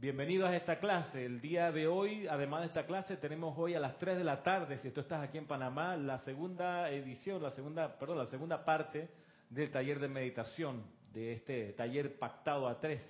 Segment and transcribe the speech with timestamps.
[0.00, 1.24] Bienvenidos a esta clase.
[1.24, 4.44] El día de hoy, además de esta clase, tenemos hoy a las 3 de la
[4.44, 8.64] tarde, si tú estás aquí en Panamá, la segunda edición, la segunda, perdón, la segunda
[8.64, 9.08] parte
[9.50, 13.02] del taller de meditación, de este taller pactado a tres,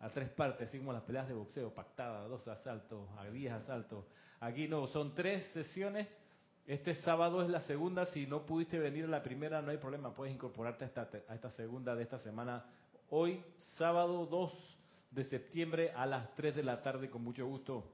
[0.00, 4.04] a tres partes, así como las peleas de boxeo, pactada, dos asaltos, a diez asaltos.
[4.40, 6.08] Aquí no, son tres sesiones.
[6.66, 10.12] Este sábado es la segunda, si no pudiste venir a la primera, no hay problema,
[10.12, 12.64] puedes incorporarte a esta, a esta segunda de esta semana.
[13.08, 13.40] Hoy,
[13.76, 14.73] sábado 2
[15.14, 17.90] de septiembre a las 3 de la tarde, con mucho gusto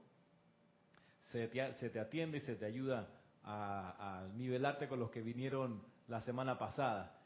[1.31, 3.07] se te, atiende y se te ayuda
[3.43, 7.17] a, nivelarte con los que vinieron la semana pasada.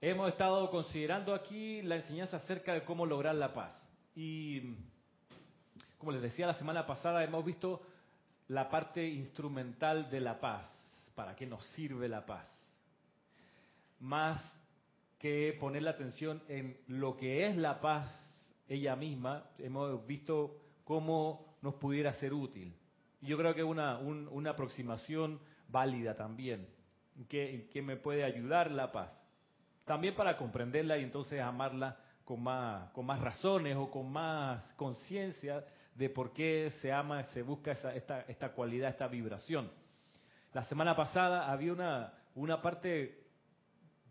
[0.00, 3.72] Hemos estado considerando aquí la enseñanza acerca de cómo lograr la paz.
[4.16, 4.74] Y
[5.98, 7.82] como les decía la semana pasada, hemos visto
[8.48, 10.68] la parte instrumental de la paz.
[11.14, 12.46] ¿Para qué nos sirve la paz?
[14.00, 14.42] Más
[15.20, 18.21] que poner la atención en lo que es la paz
[18.72, 22.74] ella misma, hemos visto cómo nos pudiera ser útil.
[23.20, 26.68] Y yo creo que es una, una aproximación válida también,
[27.28, 29.10] que, que me puede ayudar la paz.
[29.84, 35.64] También para comprenderla y entonces amarla con más, con más razones o con más conciencia
[35.94, 39.70] de por qué se ama, se busca esa, esta, esta cualidad, esta vibración.
[40.52, 43.22] La semana pasada había una, una parte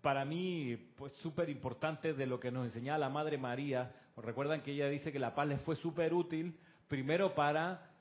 [0.02, 3.92] para mí, pues súper importante de lo que nos enseñaba la Madre María.
[4.22, 7.92] Recuerdan que ella dice que la paz les fue súper útil, primero para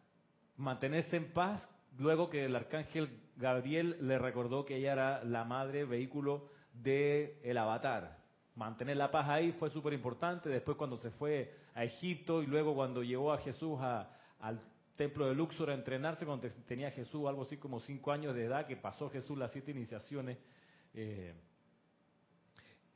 [0.57, 5.85] mantenerse en paz, luego que el arcángel Gabriel le recordó que ella era la madre,
[5.85, 8.19] vehículo del el avatar.
[8.55, 10.51] Mantener la paz ahí fue súper importante.
[10.51, 14.61] Después cuando se fue a Egipto y luego cuando llevó a Jesús al
[14.97, 18.67] templo de Luxor a entrenarse, cuando tenía Jesús algo así como cinco años de edad,
[18.67, 20.37] que pasó Jesús las siete iniciaciones.
[20.93, 21.33] Eh,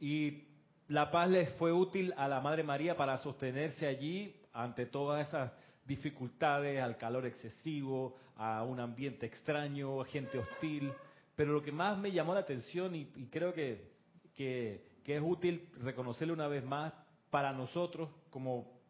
[0.00, 0.53] y
[0.88, 5.52] la paz les fue útil a la Madre María para sostenerse allí ante todas esas
[5.86, 10.92] dificultades, al calor excesivo, a un ambiente extraño, a gente hostil.
[11.36, 13.92] Pero lo que más me llamó la atención y, creo que,
[14.34, 16.92] que, es útil reconocerlo una vez más
[17.30, 18.80] para nosotros como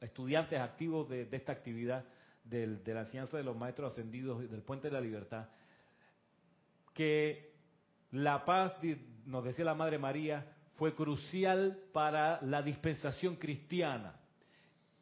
[0.00, 2.04] estudiantes activos de, esta actividad
[2.44, 5.48] de la enseñanza de los maestros ascendidos del Puente de la Libertad,
[6.94, 7.52] que
[8.10, 8.76] la paz,
[9.24, 14.14] nos decía la Madre María, fue crucial para la dispensación cristiana.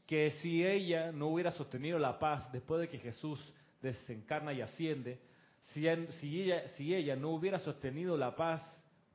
[0.09, 3.39] Que si ella no hubiera sostenido la paz después de que Jesús
[3.81, 5.21] desencarna y asciende,
[5.67, 8.61] si, ella, si ella no hubiera sostenido la paz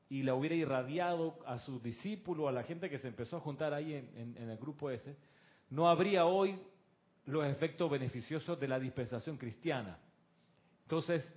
[0.08, 3.74] y la hubiera irradiado a sus discípulos, a la gente que se empezó a juntar
[3.74, 5.18] ahí en, en el grupo ese,
[5.68, 6.58] no habría hoy
[7.26, 9.98] los efectos beneficiosos de la dispensación cristiana.
[10.84, 11.30] Entonces,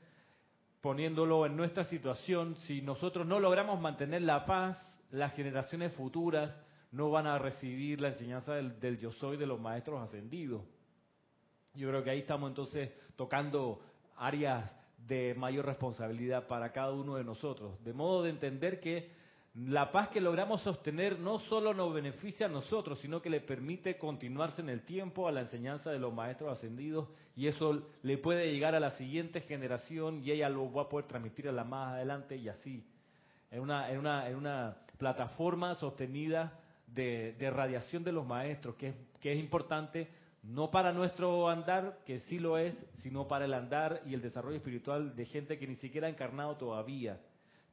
[0.79, 6.53] poniéndolo en nuestra situación, si nosotros no logramos mantener la paz, las generaciones futuras
[6.91, 10.61] no van a recibir la enseñanza del, yo soy de los maestros ascendidos.
[11.75, 13.81] Yo creo que ahí estamos entonces tocando
[14.15, 19.11] áreas de mayor responsabilidad para cada uno de nosotros, de modo de entender que
[19.65, 23.97] la paz que logramos sostener no solo nos beneficia a nosotros, sino que le permite
[23.97, 28.51] continuarse en el tiempo a la enseñanza de los maestros ascendidos y eso le puede
[28.51, 31.93] llegar a la siguiente generación y ella lo va a poder transmitir a la más
[31.93, 32.85] adelante y así.
[33.49, 38.95] En una, en una, en una plataforma sostenida de, radiación de los maestros, que es,
[39.19, 40.07] que es importante
[40.43, 44.55] no para nuestro andar, que sí lo es, sino para el andar y el desarrollo
[44.55, 47.19] espiritual de gente que ni siquiera ha encarnado todavía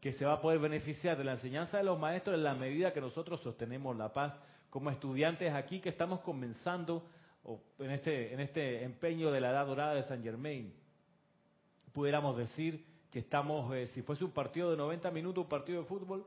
[0.05, 2.93] que se va a poder beneficiar de la enseñanza de los maestros en la medida
[2.93, 4.35] que nosotros sostenemos la paz
[4.69, 7.07] como estudiantes aquí que estamos comenzando
[7.79, 10.75] en este, en este empeño de la edad dorada de San Germain.
[11.95, 15.87] Pudiéramos decir que estamos, eh, si fuese un partido de 90 minutos, un partido de
[15.87, 16.27] fútbol,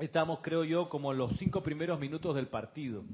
[0.00, 3.04] estamos, creo yo, como en los cinco primeros minutos del partido.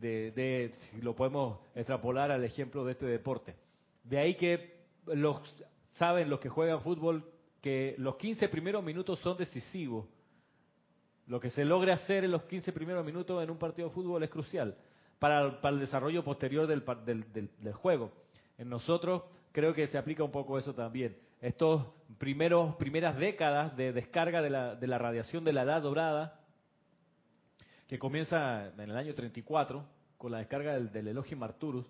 [0.00, 3.56] De, de, si lo podemos extrapolar al ejemplo de este deporte.
[4.04, 5.40] De ahí que los
[5.94, 7.24] saben los que juegan fútbol
[7.60, 10.06] que los 15 primeros minutos son decisivos.
[11.26, 14.22] Lo que se logre hacer en los 15 primeros minutos en un partido de fútbol
[14.22, 14.76] es crucial
[15.18, 16.84] para, el desarrollo posterior del,
[17.32, 18.12] del, juego.
[18.56, 21.16] En nosotros creo que se aplica un poco eso también.
[21.40, 21.86] Estos
[22.18, 26.40] primeros, primeras décadas de descarga de la, de la radiación de la edad dorada,
[27.86, 29.84] que comienza en el año 34,
[30.16, 31.86] con la descarga del, del Elohim Arturus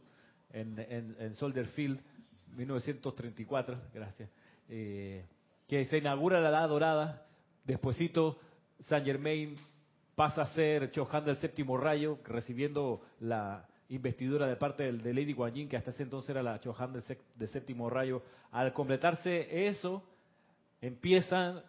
[0.51, 2.01] en, en, Soldier Field,
[2.57, 4.31] 1934, gracias,
[4.69, 5.25] eh,
[5.67, 7.27] que se inaugura la edad dorada,
[7.65, 8.39] despuesito
[8.81, 9.57] Saint Germain
[10.15, 15.69] pasa a ser Chohan del séptimo rayo, recibiendo la investidura de parte de Lady Guanyin,
[15.69, 18.23] que hasta ese entonces era la Chohan del, séptimo rayo.
[18.51, 20.03] Al completarse eso,
[20.81, 21.63] empiezan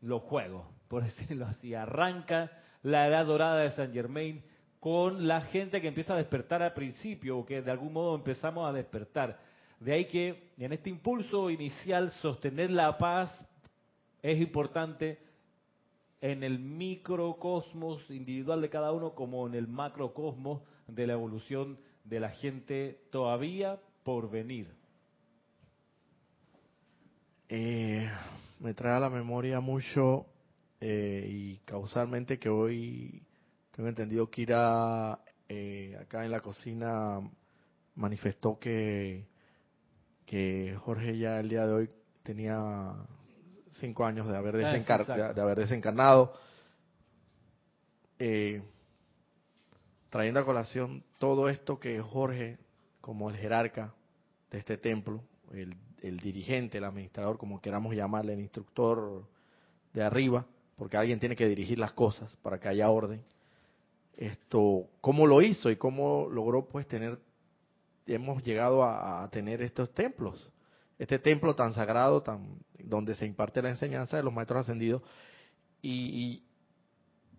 [0.00, 1.74] los juegos, por decirlo así.
[1.74, 2.50] Arranca
[2.82, 4.42] la edad dorada de Saint Germain
[4.80, 8.68] con la gente que empieza a despertar al principio, o que de algún modo empezamos
[8.68, 9.38] a despertar.
[9.80, 13.30] De ahí que en este impulso inicial sostener la paz
[14.22, 15.18] es importante
[16.20, 22.20] en el microcosmos individual de cada uno como en el macrocosmos de la evolución de
[22.20, 24.68] la gente todavía por venir.
[27.48, 28.08] Eh,
[28.60, 30.26] me trae a la memoria mucho
[30.80, 33.22] eh, y causalmente que hoy
[33.70, 37.20] tengo entendido que Kira eh, acá en la cocina
[37.94, 39.26] manifestó que,
[40.26, 41.90] que Jorge ya el día de hoy
[42.22, 42.94] tenía
[43.72, 46.34] cinco años de haber, ah, de, haber desencarnado,
[48.18, 48.62] eh,
[50.14, 52.56] trayendo a colación todo esto que Jorge,
[53.00, 53.92] como el jerarca
[54.48, 55.76] de este templo, el,
[56.20, 59.26] dirigente, el administrador, como queramos llamarle, el instructor
[59.92, 60.46] de arriba,
[60.76, 63.24] porque alguien tiene que dirigir las cosas para que haya orden.
[64.16, 67.18] Esto, cómo lo hizo y cómo logró pues tener,
[68.06, 70.48] hemos llegado a tener estos templos
[70.96, 75.02] este templo tan sagrado, tan donde se imparte la enseñanza de los maestros ascendidos.
[75.82, 76.43] Y,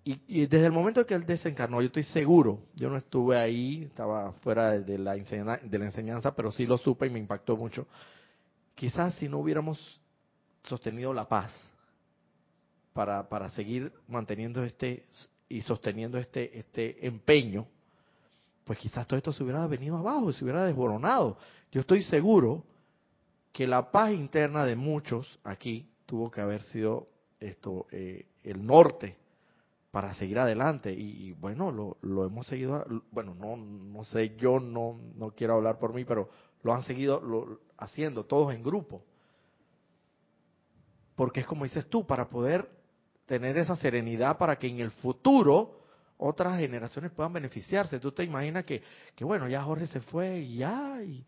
[0.08, 3.86] y, desde el momento en que él desencarnó, yo estoy seguro, yo no estuve ahí,
[3.86, 7.88] estaba fuera de, la, de la enseñanza, pero sí lo supe y me impactó mucho.
[8.76, 10.00] Quizás si no hubiéramos
[10.62, 11.52] sostenido la paz
[12.94, 15.06] para, seguir manteniendo este
[15.50, 17.66] y sosteniendo este, este empeño,
[18.64, 21.40] pues quizás todo esto se hubiera venido abajo, se hubiera desboronado.
[21.72, 22.64] Yo estoy seguro
[23.52, 27.08] que la paz interna de muchos aquí tuvo que haber sido
[27.40, 29.25] esto eh, el norte
[29.96, 30.92] para seguir adelante.
[30.92, 35.94] Y, bueno lo, hemos seguido bueno no no sé yo no no quiero hablar por
[35.94, 36.30] mí pero
[36.64, 39.06] lo han seguido lo, haciendo todos en grupo.
[41.16, 42.70] Porque es como dices tú para poder
[43.26, 45.80] tener esa serenidad para que en el futuro
[46.18, 47.98] otras generaciones puedan beneficiarse.
[48.02, 48.84] Tú te imaginas que
[49.16, 51.26] que bueno ya Jorge se fue y ya y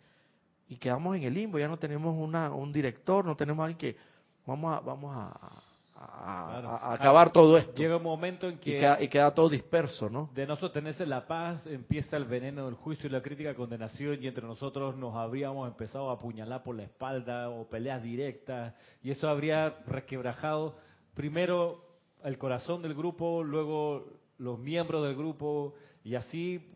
[0.68, 3.98] y quedamos en el limbo, ya no tenemos una, un director, no tenemos alguien que
[4.46, 5.64] vamos a, vamos a,
[6.10, 7.74] acabar todo esto.
[7.76, 8.78] Llega un momento en que...
[9.00, 10.30] Y queda, todo disperso, ¿no?
[10.34, 14.28] De no sostenerse la paz, empieza el veneno del juicio y la crítica condenación y
[14.28, 18.74] entre nosotros nos habríamos empezado a apuñalar por la espalda o peleas directas
[19.04, 20.78] y eso habría requebrajado
[21.14, 21.84] primero
[22.24, 24.08] el corazón del grupo, luego
[24.38, 26.74] los miembros del grupo y así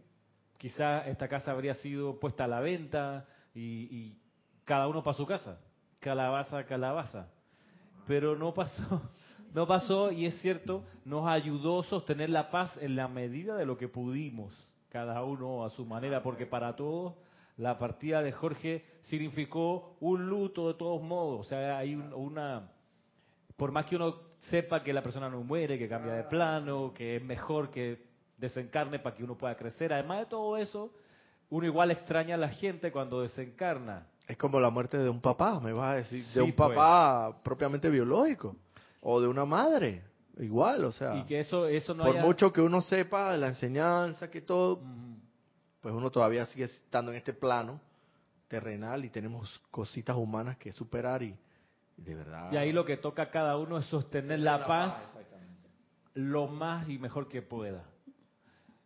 [0.57, 3.25] quizá esta casa habría sido puesta a la venta,
[3.55, 4.15] y,
[4.63, 5.59] cada uno para su casa,
[5.99, 7.27] calabaza, calabaza.
[8.07, 9.01] Pero no pasó,
[9.53, 13.65] no pasó y es cierto, nos ayudó a sostener la paz en la medida de
[13.65, 14.53] lo que pudimos,
[14.89, 17.13] cada uno a su manera, porque para todos
[17.57, 22.71] la partida de Jorge significó un luto de todos modos, o sea, hay una,
[23.57, 24.15] por más que uno
[24.49, 28.99] sepa que la persona no muere, que cambia de plano, que es mejor que desencarne
[28.99, 30.91] para que uno pueda crecer, además de todo eso,
[31.49, 34.07] uno igual extraña a la gente cuando desencarna.
[34.27, 37.43] Es como la muerte de un papá, me vas a decir, de un papá pues.
[37.43, 38.55] propiamente biológico
[39.01, 40.03] o de una madre,
[40.37, 41.17] igual, o sea.
[41.17, 44.81] Y que eso eso no Por mucho que uno sepa de la enseñanza que todo,
[45.81, 47.81] pues uno todavía sigue estando en este plano
[48.47, 51.35] terrenal y tenemos cositas humanas que superar y,
[51.97, 52.51] de verdad.
[52.51, 54.93] Y ahí lo que toca a cada uno es sostener la, paz
[56.13, 57.85] lo más y mejor que pueda.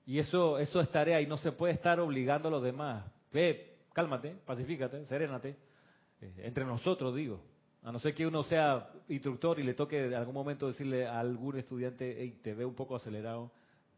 [0.06, 3.04] Y eso, eso es tarea y no se puede estar obligando a los demás.
[3.34, 5.58] Ve, cálmate, pacifícate, serénate.
[6.22, 7.42] Eh, entre nosotros, digo.
[7.86, 11.20] A no ser que uno sea instructor y le toque en algún momento decirle a
[11.20, 13.52] algún estudiante, hey, te veo un poco acelerado,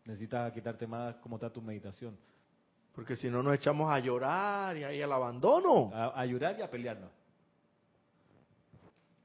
[0.06, 2.16] necesitas quitarte más cómo está tu meditación.
[2.94, 5.92] Porque si no nos echamos a llorar y ahí al abandono.
[5.94, 7.12] A, llorar y a pelearnos.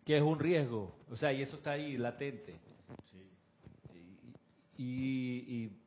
[0.04, 0.94] Que es un riesgo.
[1.10, 2.58] O sea, y eso está ahí latente.
[3.10, 3.30] Sí.
[4.76, 5.82] y, y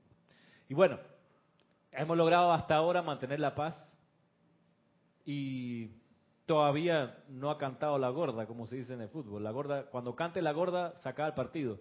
[0.67, 0.99] y bueno,
[1.91, 3.79] hemos logrado hasta ahora mantener la paz
[5.25, 5.91] y
[6.45, 9.43] todavía no ha cantado la gorda, como se dice en el fútbol.
[9.43, 11.79] La gorda, cuando cante la gorda, saca el partido.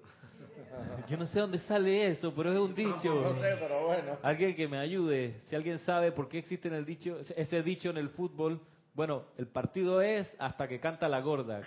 [1.08, 3.14] Yo no sé dónde sale eso, pero es un dicho.
[3.14, 4.18] No sé, pero bueno.
[4.22, 5.38] Alguien que me ayude.
[5.46, 8.60] Si alguien sabe por qué existe en el dicho, ese dicho en el fútbol,
[8.94, 11.62] bueno, el partido es hasta que canta la gorda.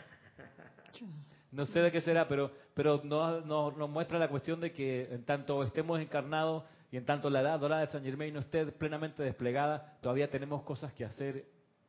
[1.51, 5.23] No sé de qué será, pero, pero nos, nos, muestra la cuestión de que en
[5.23, 9.23] tanto estemos encarnados y en tanto la edad dorada de San Germain no esté plenamente
[9.23, 11.45] desplegada, todavía tenemos cosas que hacer,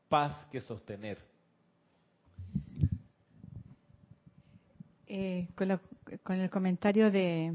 [0.08, 1.18] paz que sostener.
[5.06, 7.54] Eh, con, el comentario de,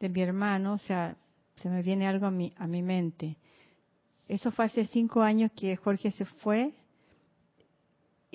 [0.00, 1.16] de mi hermano, o sea,
[1.56, 3.36] se me viene algo a mi, a mi mente.
[4.26, 6.74] Eso fue hace cinco años que Jorge se fue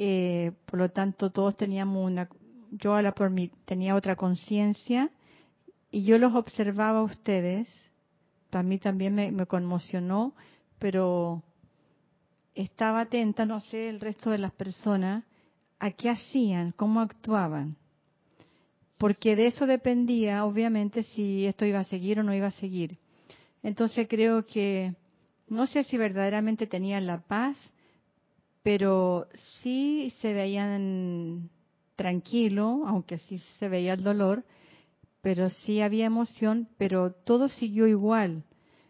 [0.02, 2.30] eh, por lo tanto todos teníamos una,
[2.72, 5.12] yo a la por mí tenía otra conciencia
[5.92, 7.68] y yo los observaba a ustedes,
[8.50, 10.36] para mí también me, conmocionó,
[10.80, 11.44] pero
[12.56, 15.24] estaba atenta, no sé, el resto de las personas,
[15.80, 17.78] a qué hacían, cómo actuaban.
[18.98, 22.98] Porque de eso dependía, obviamente, si esto iba a seguir o no iba a seguir.
[23.64, 24.94] Entonces creo que,
[25.48, 27.58] no sé si verdaderamente tenían la paz,
[28.62, 29.28] pero
[29.62, 31.50] sí se veían
[31.96, 34.44] tranquilo, aunque sí se veía el dolor,
[35.22, 38.44] pero sí había emoción, pero todo siguió igual.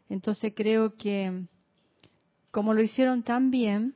[0.09, 1.45] Entonces creo que
[2.51, 3.95] como lo hicieron tan bien,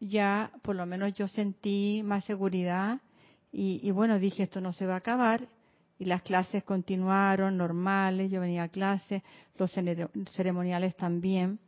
[0.00, 3.00] ya por lo menos yo sentí más seguridad
[3.52, 5.48] y, y, bueno, dije esto no se va a acabar
[5.98, 9.22] y las clases continuaron normales, yo venía a clase,
[9.56, 9.72] los
[10.32, 11.58] ceremoniales también.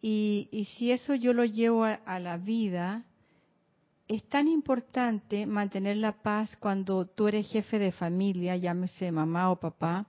[0.00, 3.04] Y, si eso yo lo llevo a, la vida,
[4.06, 9.56] es tan importante mantener la paz cuando tú eres jefe de familia, llámese mamá o
[9.56, 10.06] papá,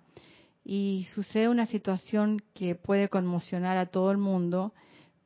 [0.64, 4.74] y sucede una situación que puede conmocionar a todo el mundo,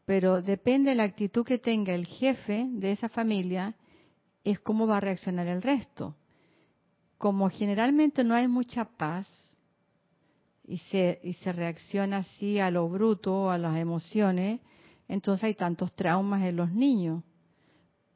[0.06, 3.76] pero depende de la actitud que tenga el jefe de esa familia,
[4.44, 6.16] es cómo va a reaccionar el resto.
[7.18, 9.28] Como generalmente no hay mucha paz,
[10.66, 14.62] y se, y se reacciona así a lo bruto, a las emociones,
[15.08, 17.24] entonces hay tantos traumas en los niños,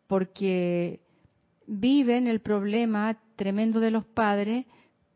[0.08, 1.02] porque
[1.66, 4.66] viven el problema tremendo de los padres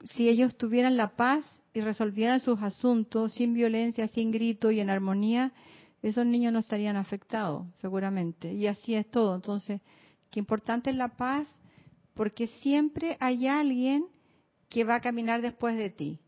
[0.06, 4.90] si ellos tuvieran la paz y resolvieran sus asuntos sin violencia, sin grito y en
[4.90, 5.54] armonía,
[6.02, 8.54] esos niños no estarían afectados, seguramente.
[8.54, 9.36] Y así es todo.
[9.36, 9.82] Entonces,
[10.32, 11.48] qué importante es la paz,
[12.14, 14.08] porque siempre hay alguien
[14.70, 16.20] que va a caminar después de ti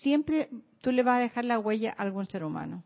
[0.00, 0.48] siempre
[0.80, 2.82] tú le vas a dejar la huella a algún ser humano.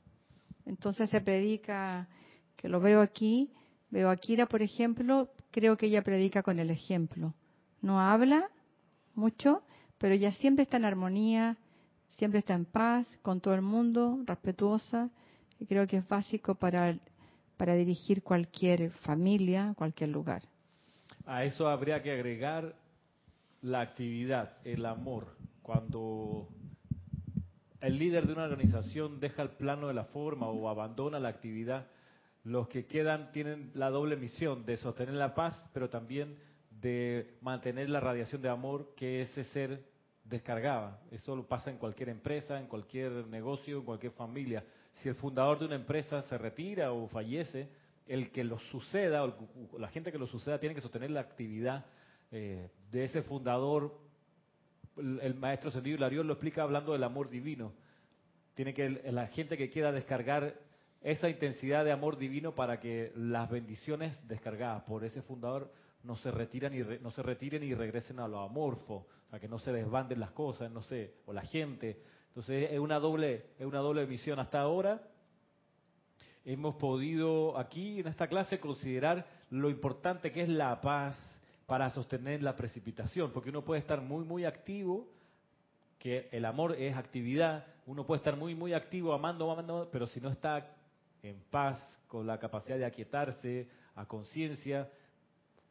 [0.66, 2.08] Entonces se predica,
[2.56, 3.52] que lo veo aquí,
[3.90, 7.34] veo a Kira, por ejemplo, creo que ella predica con el ejemplo.
[7.80, 8.50] No habla
[9.14, 9.62] mucho,
[9.98, 11.56] pero ella siempre está en armonía,
[12.08, 15.10] siempre está en paz con todo el mundo, respetuosa,
[15.58, 16.96] y creo que es básico para,
[17.56, 20.42] para dirigir cualquier familia, cualquier lugar.
[21.26, 22.74] A eso habría que agregar
[23.60, 25.36] la actividad, el amor.
[25.62, 26.48] Cuando
[27.80, 31.86] el líder de una organización deja el plano de la forma o abandona la actividad,
[32.44, 36.38] los que quedan tienen la doble misión de sostener la paz, pero también
[36.80, 39.82] de mantener la radiación de amor que ese ser
[40.24, 41.00] descargaba.
[41.10, 44.64] Eso lo pasa en cualquier empresa, en cualquier negocio, en cualquier familia.
[44.94, 47.68] Si el fundador de una empresa se retira o fallece,
[48.06, 49.34] el que lo suceda, o
[49.78, 51.86] la gente que lo suceda, tiene que sostener la actividad
[52.30, 54.08] eh, de ese fundador
[54.98, 57.72] el maestro Sendido Hilarión lo explica hablando del amor divino.
[58.54, 60.54] Tiene que la gente que quiera descargar
[61.00, 66.30] esa intensidad de amor divino para que las bendiciones descargadas por ese fundador no se
[66.30, 69.72] retiren y no se retiren y regresen a lo amorfo, o sea, que no se
[69.72, 72.02] desbanden las cosas, no sé, o la gente.
[72.28, 75.02] Entonces es una doble es una doble misión hasta ahora.
[76.44, 81.16] Hemos podido aquí en esta clase considerar lo importante que es la paz,
[81.68, 85.06] para sostener la precipitación, porque uno puede estar muy, muy activo,
[85.98, 90.18] que el amor es actividad, uno puede estar muy, muy activo, amando, amando, pero si
[90.18, 90.74] no está
[91.22, 94.90] en paz, con la capacidad de aquietarse, a conciencia,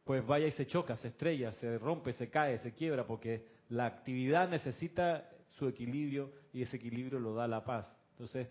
[0.08, 3.84] pues vaya y se choca, se estrella, se rompe, se cae, se quiebra, porque la
[3.84, 7.94] actividad necesita su equilibrio y ese equilibrio lo da la paz.
[8.12, 8.48] Entonces,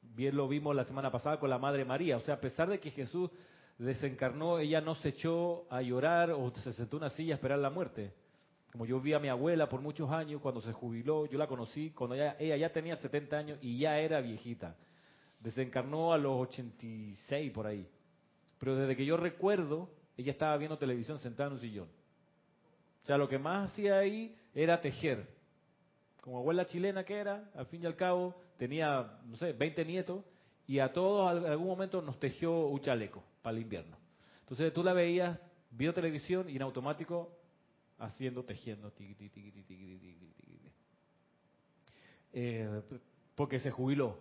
[0.00, 2.80] bien lo vimos la semana pasada con la Madre María, o sea, a pesar de
[2.80, 3.30] que Jesús
[3.76, 7.58] desencarnó, ella no se echó a llorar o se sentó en una silla a esperar
[7.58, 8.14] la muerte.
[8.72, 11.90] Como yo vi a mi abuela por muchos años, cuando se jubiló, yo la conocí
[11.90, 14.74] cuando ella, ya tenía 70 años y ya era viejita.
[15.38, 17.86] Desencarnó a los 86 por ahí.
[18.58, 21.88] Pero desde que yo recuerdo, ella estaba viendo televisión sentada en un sillón.
[23.02, 25.26] O sea, lo que más hacía ahí era tejer.
[26.20, 30.24] Como abuela chilena que era, al fin y al cabo, tenía, no sé, 20 nietos
[30.66, 33.96] y a todos en algún momento nos tejió un chaleco para el invierno.
[34.40, 35.38] Entonces tú la veías,
[35.70, 37.38] vio televisión y en automático
[37.98, 38.92] haciendo, tejiendo.
[42.32, 42.82] Eh,
[43.34, 44.18] porque se jubiló.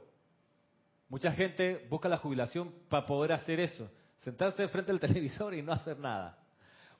[1.10, 3.90] Mucha gente busca la jubilación para poder hacer eso,
[4.28, 6.38] sentarse frente al televisor y no hacer nada.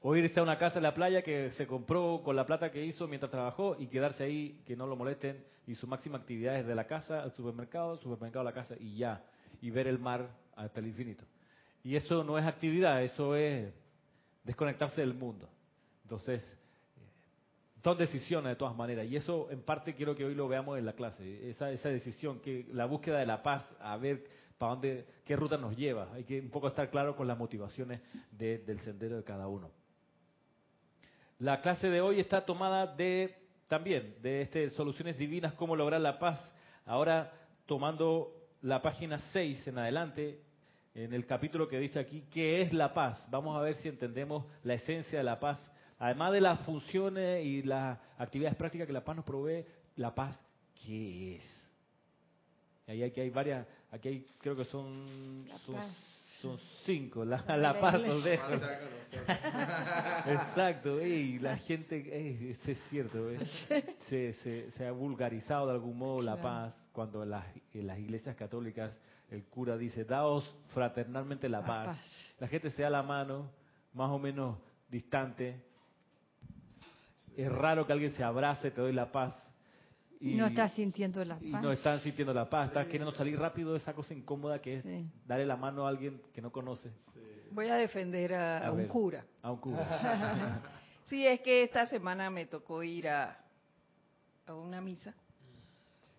[0.02, 2.86] O irse a una casa en la playa que se compró con la plata que
[2.86, 6.66] hizo mientras trabajó y quedarse ahí, que no lo molesten, y su máxima actividad es
[6.66, 9.26] de la casa al supermercado, supermercado a la casa y ya,
[9.62, 11.26] y ver el mar hasta el infinito.
[11.84, 13.74] Y eso no es actividad, eso es
[14.46, 15.50] desconectarse del mundo.
[16.04, 16.42] Entonces,
[17.84, 19.06] son decisiones de todas maneras.
[19.06, 21.50] Y eso en parte quiero que hoy lo veamos en la clase.
[21.50, 24.24] Esa, esa decisión, que la búsqueda de la paz, a ver
[24.58, 26.10] para dónde, qué ruta nos lleva.
[26.14, 29.72] Hay que un poco estar claro con las motivaciones del sendero de cada uno.
[31.40, 33.36] La clase de hoy está tomada de
[33.68, 36.40] también de este soluciones divinas, cómo lograr la paz.
[36.86, 37.32] Ahora
[37.66, 40.42] tomando la página 6 en adelante,
[40.96, 43.28] en el capítulo que dice aquí, ¿qué es la paz?
[43.30, 45.60] Vamos a ver si entendemos la esencia de la paz
[46.00, 50.40] Además de las funciones y las actividades prácticas que la paz nos provee, la paz,
[50.86, 51.57] ¿qué es?
[52.88, 55.04] Ahí aquí hay varias, aquí hay, creo que son,
[56.42, 58.54] son, cinco, la, la, paz los dejo.
[60.26, 63.30] Exacto, y la gente, es cierto,
[64.08, 68.00] se, se, se, ha vulgarizado de algún modo la paz cuando en las, en las
[68.00, 68.98] iglesias católicas
[69.30, 72.00] el cura dice, daos fraternalmente la, paz.
[72.40, 73.52] La gente se da la mano,
[73.94, 74.58] más o menos
[74.90, 75.62] distante,
[77.36, 79.36] es raro que alguien se abrace, te doy la paz.
[80.20, 81.44] Y no estás sintiendo la paz.
[81.44, 84.78] Y no están sintiendo la paz, estás queriendo salir rápido de esa cosa incómoda que
[84.78, 84.86] es
[85.26, 86.92] darle la mano a alguien que no conoce.
[87.52, 89.26] Voy a defender a, un cura.
[89.42, 90.62] A un cura.
[91.06, 93.38] sí, es que esta semana me tocó ir a,
[94.46, 95.14] a una misa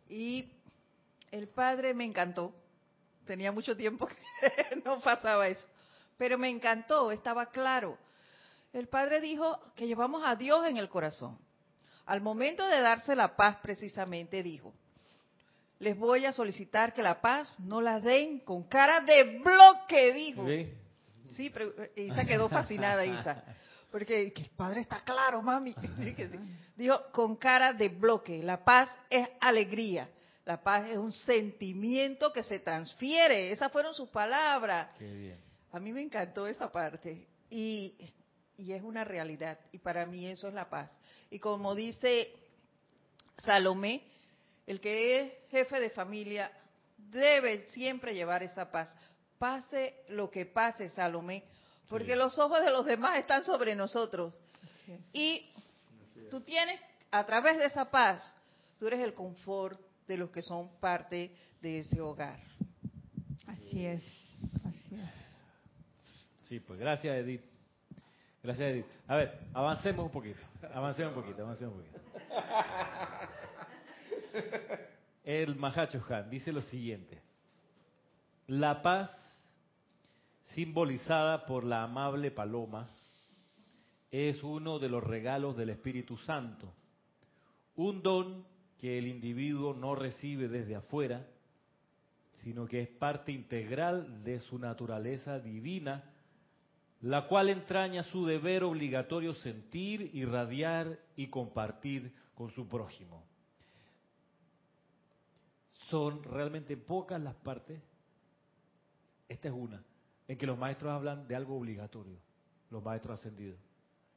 [0.08, 0.50] y
[1.30, 2.54] el padre me encantó.
[3.26, 5.66] Tenía mucho tiempo que no pasaba eso,
[6.16, 7.98] pero me encantó, estaba claro
[8.72, 11.38] el Padre dijo que llevamos a Dios en el corazón.
[12.08, 14.72] Al momento de darse la paz, precisamente dijo,
[15.78, 20.46] les voy a solicitar que la paz no la den con cara de bloque, dijo.
[21.36, 23.44] Sí, pero Isa quedó fascinada, Isa.
[23.90, 25.74] Porque el padre está claro, mami.
[26.76, 28.42] Dijo, con cara de bloque.
[28.42, 30.08] La paz es alegría.
[30.46, 33.52] La paz es un sentimiento que se transfiere.
[33.52, 34.88] Esas fueron sus palabras.
[35.72, 37.26] A mí me encantó esa parte.
[37.50, 37.94] Y
[38.58, 39.58] y es una realidad.
[39.72, 40.90] Y para mí eso es la paz.
[41.30, 42.32] Y como dice
[43.38, 44.02] Salomé,
[44.66, 46.50] el que es jefe de familia
[46.96, 48.94] debe siempre llevar esa paz.
[49.38, 51.44] Pase lo que pase, Salomé,
[51.88, 54.34] porque los ojos de los demás están sobre nosotros.
[55.12, 55.48] Y
[56.30, 58.34] tú tienes, a través de esa paz,
[58.78, 62.40] tú eres el confort de los que son parte de ese hogar.
[63.46, 64.02] Así es,
[64.64, 65.28] así es.
[66.48, 67.42] Sí, pues gracias, Edith.
[68.42, 68.84] Gracias.
[69.06, 70.40] A ver, avancemos un poquito.
[70.72, 72.00] Avancemos un poquito, avancemos un poquito.
[75.24, 77.20] El Mahacho Han dice lo siguiente.
[78.46, 79.10] La paz,
[80.54, 82.88] simbolizada por la amable paloma,
[84.10, 86.72] es uno de los regalos del Espíritu Santo.
[87.76, 88.46] Un don
[88.78, 91.26] que el individuo no recibe desde afuera,
[92.36, 96.04] sino que es parte integral de su naturaleza divina
[97.00, 103.22] la cual entraña su deber obligatorio sentir, irradiar y compartir con su prójimo.
[105.88, 107.80] Son realmente pocas las partes,
[109.28, 109.82] esta es una,
[110.26, 112.18] en que los maestros hablan de algo obligatorio,
[112.70, 113.58] los maestros ascendidos.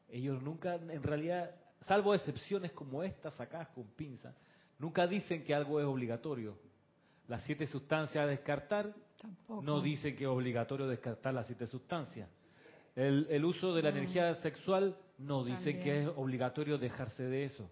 [0.09, 4.35] Ellos nunca, en realidad, salvo excepciones como estas sacadas con pinza,
[4.79, 6.57] nunca dicen que algo es obligatorio.
[7.27, 8.93] Las siete sustancias a descartar
[9.47, 12.27] no dicen que es obligatorio descartar las siete sustancias
[12.95, 13.97] el, uso de la mm.
[13.97, 17.69] energía sexual no dicen que es obligatorio dejarse de eso.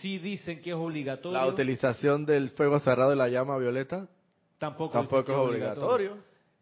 [0.00, 1.38] Sí dicen que es obligatorio.
[1.38, 4.08] La utilización del fuego cerrado de la llama violeta
[4.58, 6.16] tampoco, es, obligatorio.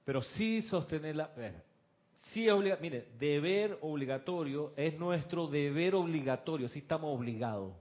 [0.04, 1.30] Pero sí sostenerla.
[2.32, 2.90] sí es obligatorio.
[2.90, 6.68] Mire, deber obligatorio es nuestro deber obligatorio.
[6.68, 7.74] Sí estamos obligados.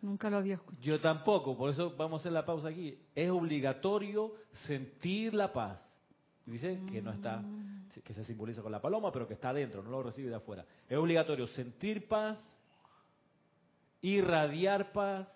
[0.00, 0.82] Nunca lo había escuchado.
[0.82, 2.98] Yo tampoco, por eso vamos a hacer la pausa aquí.
[3.14, 4.32] Es obligatorio
[4.66, 5.87] sentir la paz.
[6.48, 7.90] Dice que no está, mm.
[8.02, 10.64] que se simboliza con la paloma, pero que está adentro, no lo recibe de afuera.
[10.88, 12.38] Es obligatorio sentir paz,
[14.00, 15.28] irradiar paz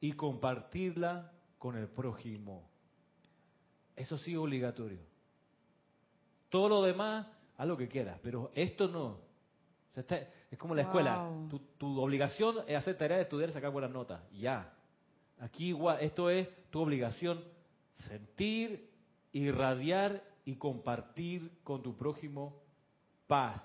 [0.00, 2.68] y compartirla con el prójimo.
[3.96, 5.00] Eso sí es obligatorio.
[6.48, 9.18] Todo lo demás, haz lo que quieras, pero esto no.
[10.50, 11.28] es como la escuela.
[11.50, 14.22] Tu, tu, obligación es hacer tarea de estudiar y sacar buenas notas.
[14.32, 14.72] Ya.
[15.40, 17.42] Aquí igual, esto es tu obligación,
[17.96, 18.91] sentir,
[19.32, 22.60] irradiar y compartir con tu prójimo
[23.26, 23.62] paz.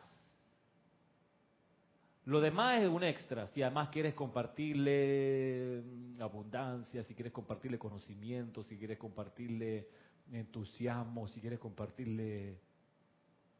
[2.25, 3.47] Lo demás es un extra.
[3.47, 9.88] Si además quieres compartirle mm, abundancia, si quieres compartirle conocimiento, si quieres compartirle
[10.32, 12.58] entusiasmo, si quieres compartirle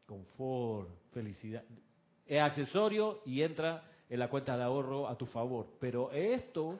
[0.04, 1.64] confort, felicidad,
[2.26, 5.66] es accesorio y entra en la cuenta de ahorro a tu favor.
[5.80, 6.78] Pero esto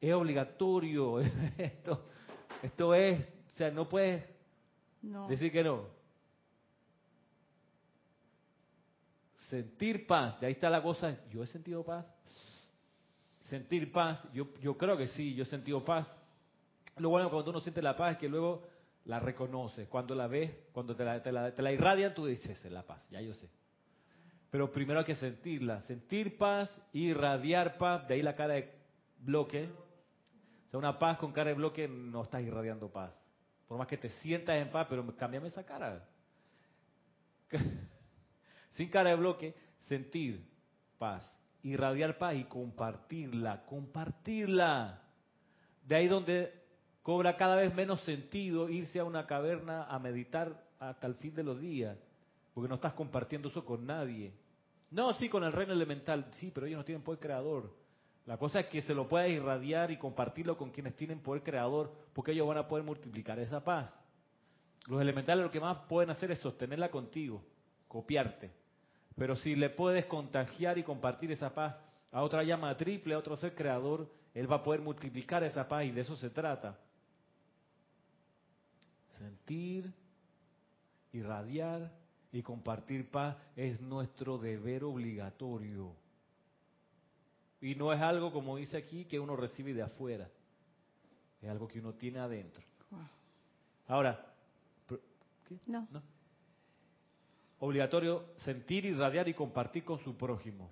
[0.00, 1.20] es obligatorio.
[1.58, 2.06] Esto,
[2.62, 3.26] esto es,
[3.60, 4.24] sea, no puedes
[5.28, 5.84] decir que no.
[9.48, 11.18] Sentir paz, de ahí está la cosa.
[11.30, 12.06] Yo he sentido paz.
[13.42, 16.10] Sentir paz, yo, yo creo que sí, yo he sentido paz.
[16.96, 18.66] Lo bueno cuando uno siente la paz es que luego
[19.04, 19.88] la reconoces.
[19.88, 22.86] Cuando la ves, cuando te la, te la, te la irradian, tú dices, es la
[22.86, 23.48] paz, ya yo sé.
[24.50, 28.72] Pero primero hay que sentirla, sentir paz, irradiar paz, de ahí la cara de
[29.18, 29.68] bloque.
[30.68, 33.19] O sea, una paz con cara de bloque no estás irradiando paz.
[33.70, 36.04] Por más que te sientas en paz, pero cámbiame esa cara.
[38.72, 39.54] Sin cara de bloque,
[39.86, 40.44] sentir
[40.98, 41.24] paz,
[41.62, 45.00] irradiar paz y compartirla, compartirla.
[45.86, 46.52] De ahí donde
[47.04, 51.44] cobra cada vez menos sentido irse a una caverna a meditar hasta el fin de
[51.44, 51.96] los días
[52.52, 54.34] porque no estás compartiendo eso con nadie.
[54.90, 57.72] No, sí, con el reino elemental, sí, pero ellos no tienen poder creador.
[58.26, 61.92] La cosa es que se lo pueda irradiar y compartirlo con quienes tienen poder creador,
[62.12, 63.92] porque ellos van a poder multiplicar esa paz.
[64.86, 67.42] Los elementales lo que más pueden hacer es sostenerla contigo,
[67.88, 68.50] copiarte.
[69.16, 71.76] Pero si le puedes contagiar y compartir esa paz
[72.12, 75.84] a otra llama triple, a otro ser creador, él va a poder multiplicar esa paz
[75.84, 76.78] y de eso se trata.
[79.18, 79.92] Sentir,
[81.12, 81.92] irradiar
[82.32, 85.94] y compartir paz es nuestro deber obligatorio.
[87.60, 90.28] Y no es algo, como dice aquí, que uno recibe de afuera.
[91.42, 92.62] Es algo que uno tiene adentro.
[93.86, 94.24] Ahora,
[94.88, 95.58] ¿qué?
[95.66, 95.86] No.
[97.58, 100.70] Obligatorio sentir, irradiar y compartir con su prójimo.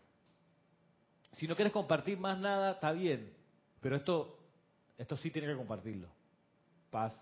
[1.33, 3.33] Si no quieres compartir más nada, está bien.
[3.81, 4.39] Pero esto,
[4.97, 6.09] esto sí tiene que compartirlo.
[6.91, 7.15] Paz.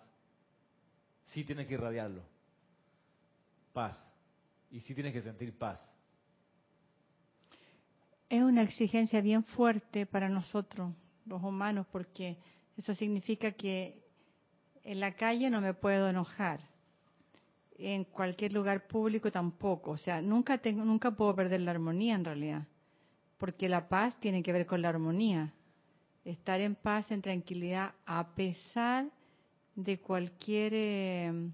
[1.26, 2.22] Sí tiene que irradiarlo.
[3.72, 4.06] Paz
[4.70, 5.80] y sí tienes que sentir paz.
[8.28, 10.92] Es una exigencia bien fuerte para nosotros,
[11.26, 12.38] los humanos, porque
[12.76, 14.02] eso significa que
[14.82, 16.60] en la calle no me puedo enojar,
[17.78, 22.24] en cualquier lugar público tampoco, o sea, nunca tengo, nunca puedo perder la armonía en
[22.24, 22.66] realidad,
[23.38, 25.52] porque la paz tiene que ver con la armonía,
[26.24, 29.06] estar en paz, en tranquilidad, a pesar
[29.74, 31.50] de cualquier eh,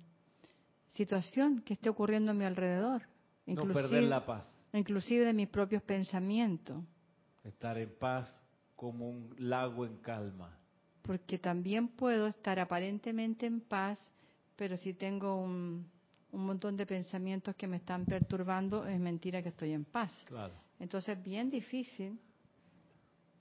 [0.89, 3.03] situación que esté ocurriendo a mi alrededor.
[3.47, 4.52] no perder la paz.
[4.73, 6.83] Inclusive de mis propios pensamientos.
[7.45, 8.33] Estar en paz
[8.77, 10.57] como un lago en calma.
[11.03, 13.99] Porque también puedo estar aparentemente en paz,
[14.57, 15.87] pero si tengo un,
[16.33, 20.13] un montón de pensamientos que me están perturbando, es mentira que estoy en paz.
[20.27, 20.55] Claro.
[20.81, 22.19] Entonces, bien difícil.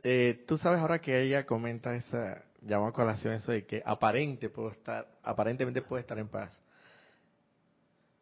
[0.04, 4.50] Eh, Tú sabes ahora que ella comenta esa, llama a colación eso de que aparente
[4.50, 6.52] puedo estar, aparentemente puede estar en paz.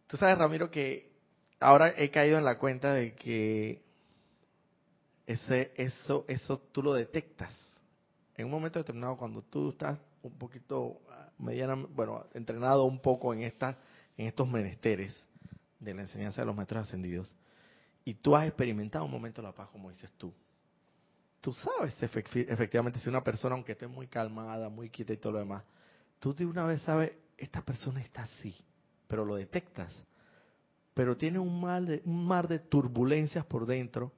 [0.07, 1.11] Tú sabes, Ramiro, que
[1.59, 3.81] ahora he caído en la cuenta de que
[5.25, 7.53] ese, eso, eso tú lo detectas.
[8.35, 13.33] En un momento determinado, cuando tú estás un poquito ah, mediana, bueno, entrenado un poco
[13.33, 13.75] en estas,
[14.17, 15.15] en estos menesteres
[15.79, 17.31] de la enseñanza de los maestros ascendidos,
[18.03, 20.33] y tú has experimentado un momento la paz, como dices tú.
[21.41, 25.39] Tú sabes efectivamente si una persona, aunque esté muy calmada, muy quieta y todo lo
[25.39, 25.63] demás,
[26.19, 28.53] tú de una vez sabes, esta persona está así
[29.09, 29.91] pero lo detectas.
[30.99, 34.11] Pero tiene un, mal de, un mar de turbulencias por dentro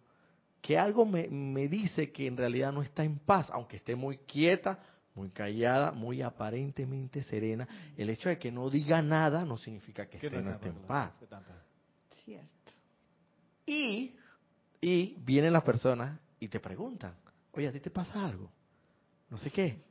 [0.63, 4.17] que algo me, me dice que en realidad no está en paz, aunque esté muy
[4.17, 4.80] quieta,
[5.13, 7.67] muy callada, muy aparentemente serena.
[7.96, 11.12] El hecho de que no diga nada no significa que esté, no esté en paz.
[12.26, 12.72] Cierto.
[13.67, 14.15] Y,
[14.82, 17.13] y vienen las personas y te preguntan,
[17.52, 18.52] oye, ¿a ti te pasa algo?
[19.30, 19.84] No sé qué.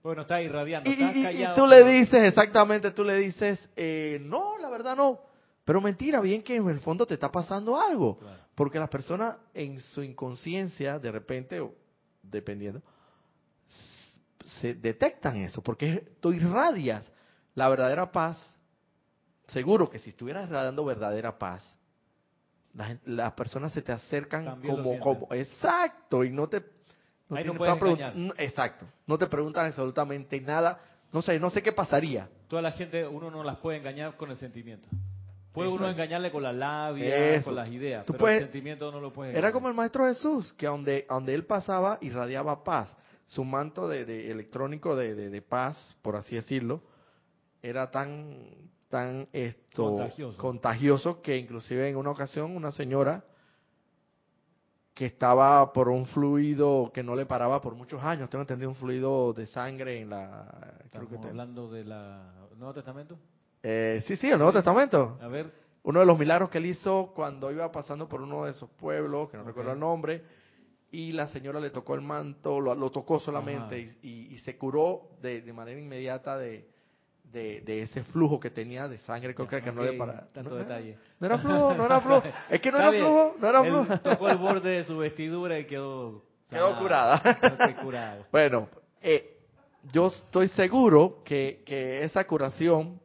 [0.00, 1.54] Bueno, está irradiando, y, está callado.
[1.54, 5.31] Y tú le dices, exactamente, tú le dices, eh, no, la verdad no.
[5.64, 8.18] Pero mentira, bien que en el fondo te está pasando algo.
[8.54, 11.74] Porque las personas en su inconsciencia, de repente, o
[12.22, 12.82] dependiendo,
[14.60, 15.62] se detectan eso.
[15.62, 17.10] Porque tú irradias
[17.54, 18.44] la verdadera paz.
[19.46, 21.64] Seguro que si estuvieras irradiando verdadera paz,
[23.04, 26.62] las, personas se te acercan como, como, exacto, y no te
[27.32, 27.36] no
[28.36, 28.86] Exacto.
[29.06, 30.80] No te preguntan absolutamente nada.
[31.12, 32.28] No sé, no sé qué pasaría.
[32.48, 34.88] Toda la gente, uno no las puede engañar con el sentimiento.
[35.52, 39.36] Puede uno engañarle con la labia, con las ideas, pero el sentimiento no lo puede
[39.36, 42.94] Era como el Maestro Jesús, que donde, donde él pasaba irradiaba paz.
[43.26, 46.82] su manto de, de electrónico de, de, de paz, por así decirlo,
[47.62, 48.36] era tan
[48.88, 50.36] tan esto Contagioso.
[50.38, 53.24] contagioso que inclusive en una ocasión una señora
[54.94, 58.76] que estaba por un fluido que no le paraba por muchos años, tengo entendido un
[58.76, 61.88] fluido de sangre en la creo Estamos te- hablando del
[62.58, 63.18] Nuevo Testamento.
[63.62, 65.18] Eh, sí, sí, el Nuevo Testamento.
[65.20, 65.50] A ver,
[65.84, 69.30] Uno de los milagros que él hizo cuando iba pasando por uno de esos pueblos,
[69.30, 70.22] que no recuerdo el nombre,
[70.90, 74.56] y la señora le tocó el manto, lo, lo tocó solamente y, y- y se
[74.56, 76.68] curó de, de manera inmediata de,
[77.32, 80.26] de, de ese flujo que tenía de sangre, creo que, que no le para.
[80.28, 80.98] Tanto no, detalle.
[81.18, 82.22] No era flujo, no era flujo.
[82.50, 83.04] Es que no Está era bien.
[83.04, 84.00] flujo, no era Él flujo.
[84.00, 86.22] tocó el borde de su vestidura y quedó...
[86.50, 87.22] Quedó curada.
[87.22, 88.26] Quedó.
[88.30, 88.68] Bueno,
[89.00, 89.38] eh,
[89.90, 93.00] yo estoy seguro que, que esa curación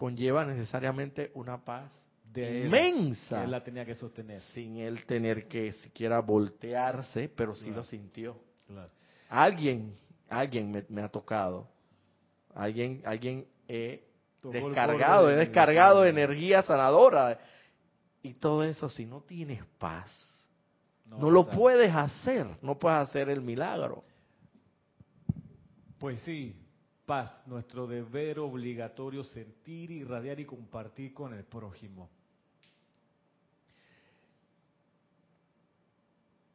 [0.00, 1.90] conlleva necesariamente una paz
[2.32, 3.36] De él, inmensa.
[3.40, 4.40] que Él la tenía que sostener.
[4.54, 7.76] sin él tener que siquiera voltearse, pero sí Claro.
[7.80, 8.38] lo sintió.
[8.66, 8.90] Claro.
[9.28, 9.94] Alguien,
[10.30, 11.68] alguien me, me ha tocado.
[12.54, 14.02] Alguien, alguien he
[14.42, 17.38] descargado, he de- descargado energía sanadora.
[18.22, 20.10] Y todo eso, si no tienes paz,
[21.04, 24.02] no, lo puedes hacer, no puedes hacer el milagro.
[25.98, 26.56] Pues sí,
[27.10, 32.08] paz, nuestro deber obligatorio sentir, irradiar y compartir con el prójimo.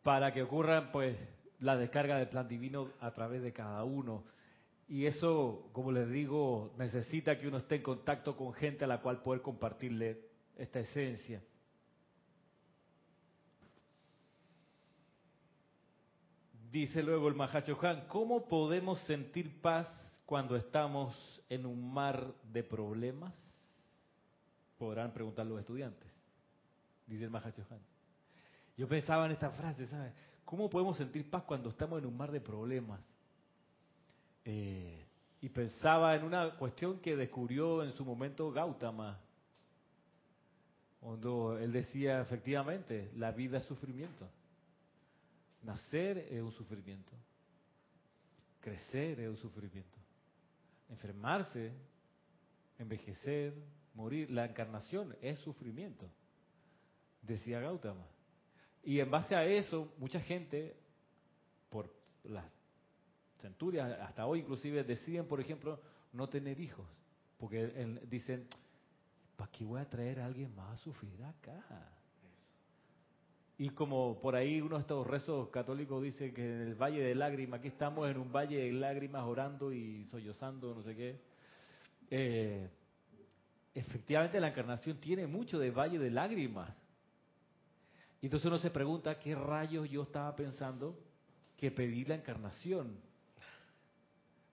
[0.01, 1.17] Para que ocurra pues
[1.59, 4.23] la descarga del plan divino a través de cada uno.
[4.87, 9.01] Y eso, como les digo, necesita que uno esté en contacto con gente a la
[9.01, 10.21] cual poder compartirle
[10.55, 11.43] esta esencia.
[16.71, 21.13] Dice luego el Mahacho Han, ¿cómo podemos sentir paz cuando estamos
[21.49, 23.33] en un mar de problemas?
[24.77, 26.11] Podrán preguntar los estudiantes,
[27.07, 27.79] dice el Mahacho Han.
[28.77, 30.13] Yo pensaba en esta frase, ¿sabes?
[30.43, 32.99] ¿Cómo podemos sentir paz cuando estamos en un mar de problemas?
[34.43, 35.05] Eh,
[35.41, 39.19] y pensaba en una cuestión que descubrió en su momento Gautama,
[40.99, 44.27] cuando él decía efectivamente, la vida es sufrimiento.
[45.61, 47.11] Nacer es un sufrimiento.
[48.59, 49.97] Crecer es un sufrimiento.
[50.89, 51.71] Enfermarse,
[52.77, 53.53] envejecer,
[53.93, 56.09] morir, la encarnación es sufrimiento,
[57.21, 58.05] decía Gautama.
[58.83, 60.75] Y en base a eso, mucha gente,
[61.69, 61.91] por
[62.23, 62.45] las
[63.41, 65.79] centurias, hasta hoy inclusive, deciden, por ejemplo,
[66.13, 66.87] no tener hijos.
[67.37, 67.67] Porque
[68.09, 68.47] dicen,
[69.35, 71.94] ¿para qué voy a traer a alguien más a sufrir acá?
[73.57, 77.15] Y como por ahí uno de estos rezos católicos dice que en el valle de
[77.15, 81.21] lágrimas, aquí estamos en un valle de lágrimas orando y sollozando, no sé qué.
[82.09, 82.69] Eh,
[83.73, 86.69] efectivamente la encarnación tiene mucho de valle de lágrimas.
[88.21, 90.99] Y entonces uno se pregunta, ¿qué rayos yo estaba pensando
[91.55, 92.97] que pedí la encarnación?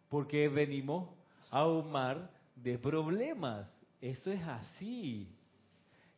[0.08, 1.08] Porque venimos
[1.50, 3.68] a un mar de problemas.
[4.00, 5.28] Eso es así.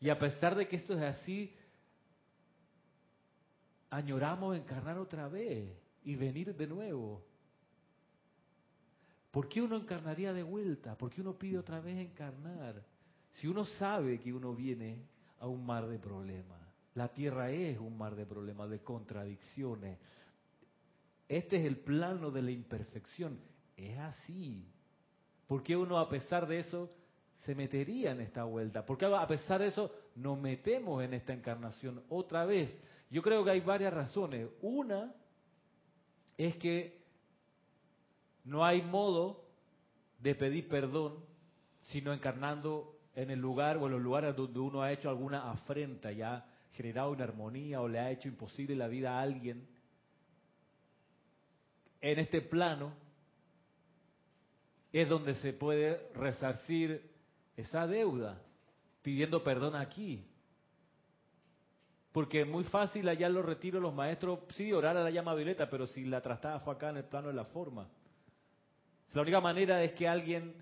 [0.00, 1.54] Y a pesar de que esto es así,
[3.94, 7.24] añoramos encarnar otra vez y venir de nuevo.
[9.30, 10.96] ¿Por qué uno encarnaría de vuelta?
[10.98, 12.82] ¿Por qué uno pide otra vez encarnar?
[13.34, 15.06] Si uno sabe que uno viene
[15.38, 16.60] a un mar de problemas.
[16.94, 19.98] La tierra es un mar de problemas, de contradicciones.
[21.28, 23.38] Este es el plano de la imperfección.
[23.76, 24.68] Es así.
[25.46, 26.90] ¿Por qué uno a pesar de eso
[27.42, 28.84] se metería en esta vuelta?
[28.84, 32.76] ¿Por qué a pesar de eso nos metemos en esta encarnación otra vez?
[33.14, 34.50] Yo creo que hay varias razones.
[34.60, 35.14] Una
[36.36, 37.00] es que
[38.42, 39.44] no hay modo
[40.18, 41.24] de pedir perdón
[41.82, 46.10] sino encarnando en el lugar o en los lugares donde uno ha hecho alguna afrenta
[46.10, 49.64] y ha generado una armonía o le ha hecho imposible la vida a alguien.
[52.00, 52.94] En este plano
[54.92, 57.12] es donde se puede resarcir
[57.56, 58.42] esa deuda
[59.02, 60.26] pidiendo perdón aquí.
[62.14, 65.68] Porque es muy fácil allá los retiros los maestros, sí, orar a la llama violeta,
[65.68, 67.88] pero si la trastada fue acá en el plano de la forma.
[69.14, 70.54] La única manera es que alguien,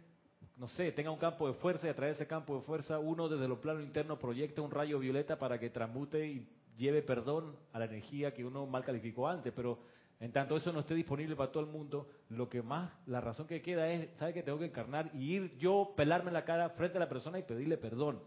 [0.56, 2.98] no sé, tenga un campo de fuerza y a través de ese campo de fuerza
[2.98, 7.54] uno desde los planos internos proyecte un rayo violeta para que transmute y lleve perdón
[7.74, 9.52] a la energía que uno mal calificó antes.
[9.54, 9.78] Pero
[10.20, 13.46] en tanto eso no esté disponible para todo el mundo, lo que más, la razón
[13.46, 16.96] que queda es, ¿sabe que tengo que encarnar y ir yo, pelarme la cara frente
[16.96, 18.22] a la persona y pedirle perdón?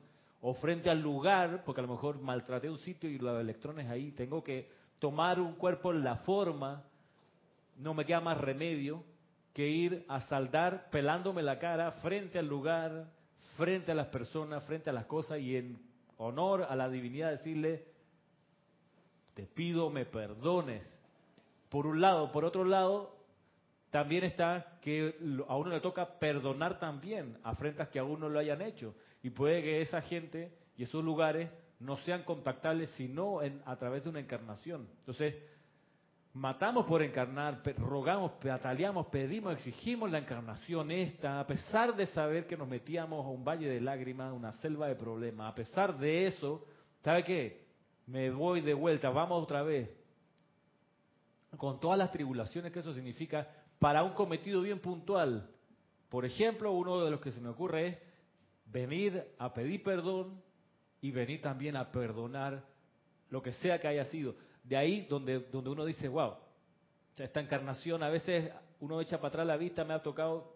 [0.48, 4.12] O frente al lugar, porque a lo mejor maltraté un sitio y los electrones ahí,
[4.12, 6.84] tengo que tomar un cuerpo en la forma,
[7.78, 9.04] no me queda más remedio
[9.56, 13.08] que ir a saldar pelándome la cara frente al lugar,
[13.58, 15.80] frente a las personas, frente a las cosas y en
[16.18, 17.84] honor a la divinidad decirle,
[19.34, 20.86] te pido me perdones.
[21.70, 23.16] Por un lado, por otro lado,
[23.90, 25.16] también está que
[25.48, 28.94] a uno le toca perdonar también afrentas que a uno lo hayan hecho.
[29.26, 34.04] Y puede que esa gente y esos lugares no sean contactables sino en, a través
[34.04, 34.88] de una encarnación.
[35.00, 35.34] Entonces,
[36.34, 42.56] matamos por encarnar, rogamos, bataleamos, pedimos, exigimos la encarnación esta, a pesar de saber que
[42.56, 46.64] nos metíamos a un valle de lágrimas, una selva de problemas, a pesar de eso,
[47.02, 47.66] ¿sabe qué?
[48.06, 49.90] Me voy de vuelta, vamos otra vez,
[51.58, 55.50] con todas las tribulaciones que eso significa para un cometido bien puntual.
[56.10, 57.98] Por ejemplo, uno de los que se me ocurre es
[58.66, 60.42] venir a pedir perdón
[61.02, 62.64] y venir también a perdonar
[63.30, 64.36] lo que sea que haya sido
[64.68, 66.34] de ahí donde, donde uno dice, wow,
[67.18, 70.56] esta encarnación a veces uno echa para atrás la vista, me ha tocado,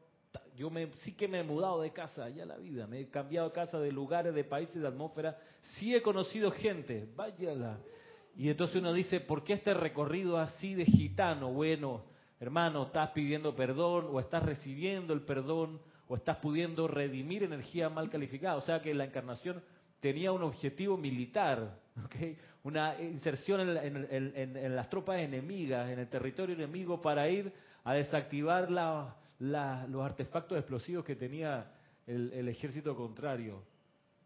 [0.55, 3.49] yo me, sí que me he mudado de casa allá la vida, me he cambiado
[3.49, 5.37] de casa, de lugares, de países, de atmósfera,
[5.77, 7.79] sí he conocido gente, váyala.
[8.35, 11.51] Y entonces uno dice, ¿por qué este recorrido así de gitano?
[11.51, 12.05] Bueno,
[12.39, 18.09] hermano, estás pidiendo perdón o estás recibiendo el perdón o estás pudiendo redimir energía mal
[18.09, 18.55] calificada.
[18.55, 19.61] O sea que la encarnación
[19.99, 21.79] tenía un objetivo militar,
[22.63, 28.71] una inserción en, las tropas enemigas, en el territorio enemigo, para ir a desactivar
[29.39, 31.71] los artefactos explosivos que tenía
[32.07, 33.61] el, ejército contrario.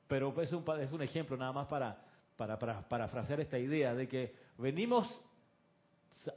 [0.07, 2.01] Pero es un, es un ejemplo nada más para,
[2.37, 5.21] para, para esta idea de que venimos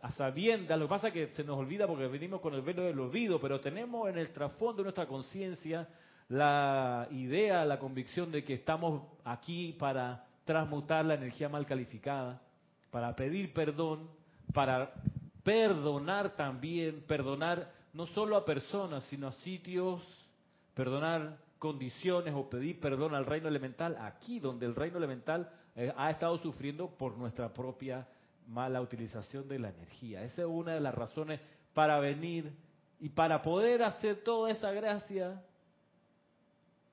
[0.02, 2.82] a sabiendas, lo que pasa es que se nos olvida porque venimos con el velo
[2.82, 5.88] del olvido, pero tenemos en el trasfondo de nuestra conciencia
[6.28, 12.40] la idea, la convicción de que estamos aquí para transmutar la energía mal calificada,
[12.90, 14.08] para pedir perdón,
[14.52, 14.92] para
[15.42, 20.02] perdonar también, perdonar no solo a personas, sino a sitios,
[20.74, 26.10] perdonar condiciones o pedir perdón al reino elemental, aquí donde el reino elemental eh, ha
[26.10, 28.06] estado sufriendo por nuestra propia
[28.46, 30.22] mala utilización de la energía.
[30.24, 31.40] Esa es una de las razones
[31.74, 32.52] para venir
[32.98, 35.42] y para poder hacer toda esa gracia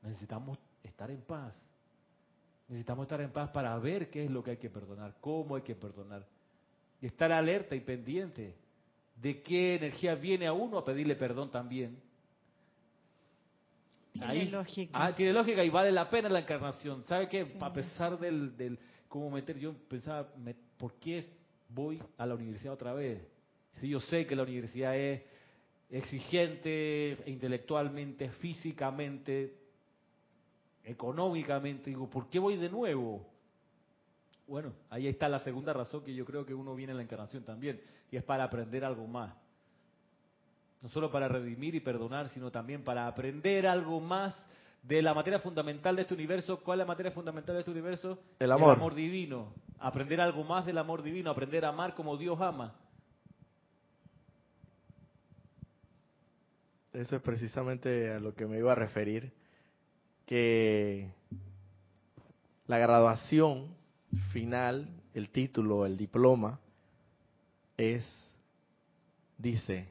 [0.04, 1.54] Necesitamos estar en paz.
[2.68, 5.62] Necesitamos estar en paz para ver qué es lo que hay que perdonar, cómo hay
[5.62, 6.26] que perdonar.
[7.02, 8.56] Y estar alerta y pendiente
[9.16, 12.02] de qué energía viene a uno a pedirle perdón también.
[14.12, 15.06] Tiene lógica.
[15.06, 17.04] Ah, tiene lógica y vale la pena la encarnación.
[17.06, 17.48] ¿Sabe qué?
[17.60, 20.28] A pesar del, del cómo meter, yo pensaba,
[20.78, 21.20] ¿por qué
[21.73, 23.21] voy a la universidad otra vez?
[23.79, 25.21] Si yo sé que la universidad es
[25.89, 29.55] exigente intelectualmente, físicamente,
[30.83, 33.25] económicamente, digo, ¿por qué voy de nuevo?
[34.47, 37.43] Bueno, ahí está la segunda razón que yo creo que uno viene en la encarnación
[37.43, 37.81] también,
[38.12, 39.33] y es para aprender algo más.
[40.81, 44.36] No solo para redimir y perdonar, sino también para aprender algo más
[44.84, 46.60] de la materia fundamental de este universo.
[46.60, 48.19] ¿Cuál es la materia fundamental de este universo?
[48.38, 48.69] El amor.
[48.69, 49.54] El amor divino.
[49.80, 52.76] Aprender algo más del amor divino, aprender a amar como Dios ama.
[56.93, 59.34] Eso es precisamente a lo que me iba a referir
[60.28, 61.10] que
[62.67, 63.76] la graduación
[64.32, 66.60] final, el título, el diploma,
[67.78, 68.06] es,
[69.38, 69.88] dice,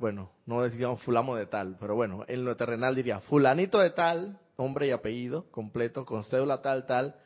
[0.00, 4.40] bueno, no decíamos fulano de tal, pero bueno, en lo terrenal diría fulanito de tal,
[4.56, 7.16] nombre y apellido completo, con cédula tal, tal.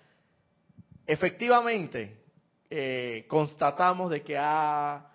[1.07, 2.21] Efectivamente,
[2.69, 5.09] eh, constatamos de que ha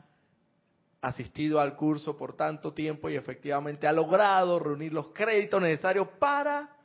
[1.01, 6.77] asistido al curso por tanto tiempo y efectivamente ha logrado reunir los créditos necesarios para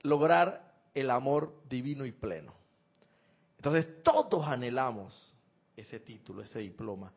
[0.00, 2.54] lograr el amor divino y pleno.
[3.58, 5.34] Entonces todos anhelamos
[5.76, 7.12] ese título, ese diploma.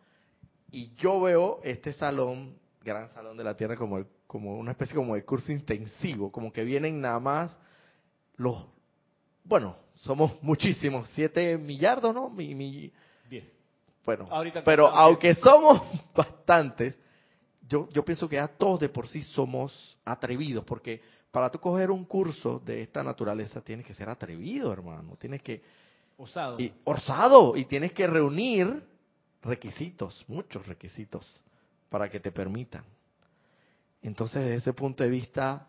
[0.72, 5.16] Y yo veo este salón, gran salón de la tierra, como, como una especie como
[5.16, 7.58] de curso intensivo, como que vienen nada más
[8.36, 8.66] los,
[9.44, 12.30] bueno, somos muchísimos, siete millardos, ¿no?
[12.30, 12.92] Mi, mi,
[13.30, 13.52] diez.
[14.06, 14.28] Bueno,
[14.64, 15.82] pero aunque somos
[16.16, 16.98] bastantes,
[17.68, 21.02] yo, yo pienso que ya todos de por sí somos atrevidos, porque
[21.32, 25.16] para tú coger un curso de esta naturaleza tienes que ser atrevido, hermano.
[25.20, 25.62] Tienes que...
[26.18, 26.60] Osado.
[26.60, 27.56] Y, osado.
[27.56, 28.84] Y tienes que reunir
[29.41, 31.41] requisitos, muchos requisitos,
[31.90, 32.83] para que te permitan.
[34.02, 35.67] Entonces, desde ese punto de vista,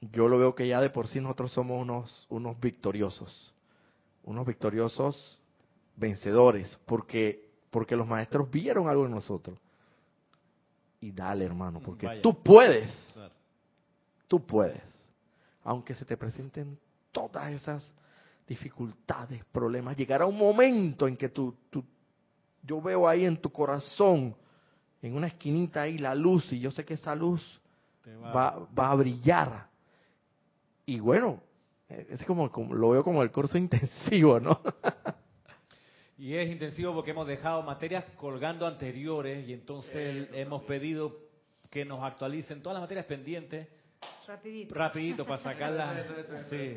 [0.00, 3.52] yo lo veo que ya de por sí nosotros somos unos, unos victoriosos.
[4.24, 5.38] Unos victoriosos
[5.96, 9.58] vencedores, porque, porque los maestros vieron algo en nosotros.
[11.00, 12.92] Y dale, hermano, porque tú puedes.
[14.26, 14.82] Tú puedes.
[15.64, 16.78] Aunque se te presenten
[17.12, 17.92] todas esas
[18.46, 21.84] dificultades, problemas, llegará un momento en que tú, tú,
[22.68, 24.36] yo veo ahí en tu corazón,
[25.00, 27.42] en una esquinita ahí, la luz, y yo sé que esa luz
[28.06, 29.66] va, va a brillar.
[30.84, 31.42] Y bueno,
[31.88, 34.60] es como, como, lo veo como el curso intensivo, ¿no?
[36.18, 41.16] Y es intensivo porque hemos dejado materias colgando anteriores y entonces hemos pedido
[41.70, 43.68] que nos actualicen todas las materias pendientes
[44.26, 44.74] Rapidito.
[44.74, 46.06] rapidito para sacarlas.
[46.50, 46.76] Sí,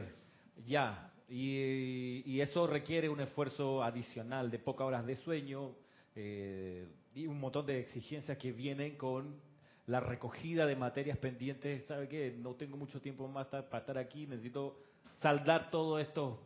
[0.65, 1.11] ya.
[1.34, 5.71] Y, y eso requiere un esfuerzo adicional de pocas horas de sueño
[6.13, 9.39] eh, y un montón de exigencias que vienen con
[9.88, 11.86] la recogida de materias pendientes.
[11.86, 12.36] ¿Sabe qué?
[12.38, 14.27] No tengo mucho tiempo más para estar aquí.
[14.27, 14.77] Necesito
[15.21, 16.38] saldar todo esto.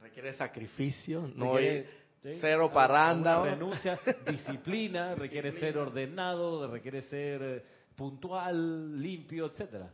[0.00, 1.86] Requiere sacrificio, no Requiere, ir
[2.22, 2.38] ¿sí?
[2.40, 3.42] cero parranda.
[3.42, 7.62] Una renuncia, disciplina, requiere ser ordenado, requiere ser eh,
[7.94, 9.92] puntual, limpio, etcétera.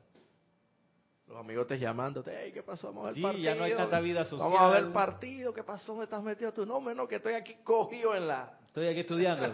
[1.33, 2.89] Los amigotes llamándote, hey, ¿qué pasó?
[2.89, 3.43] Vamos a ver Sí, partido.
[3.45, 4.51] ya no hay tanta vida social.
[4.51, 5.97] Vamos a ver el partido, ¿qué pasó?
[5.97, 6.67] ¿Me estás metido tú?
[6.67, 8.59] No, menos que estoy aquí cogido en la...
[8.67, 9.51] Estoy aquí estudiando.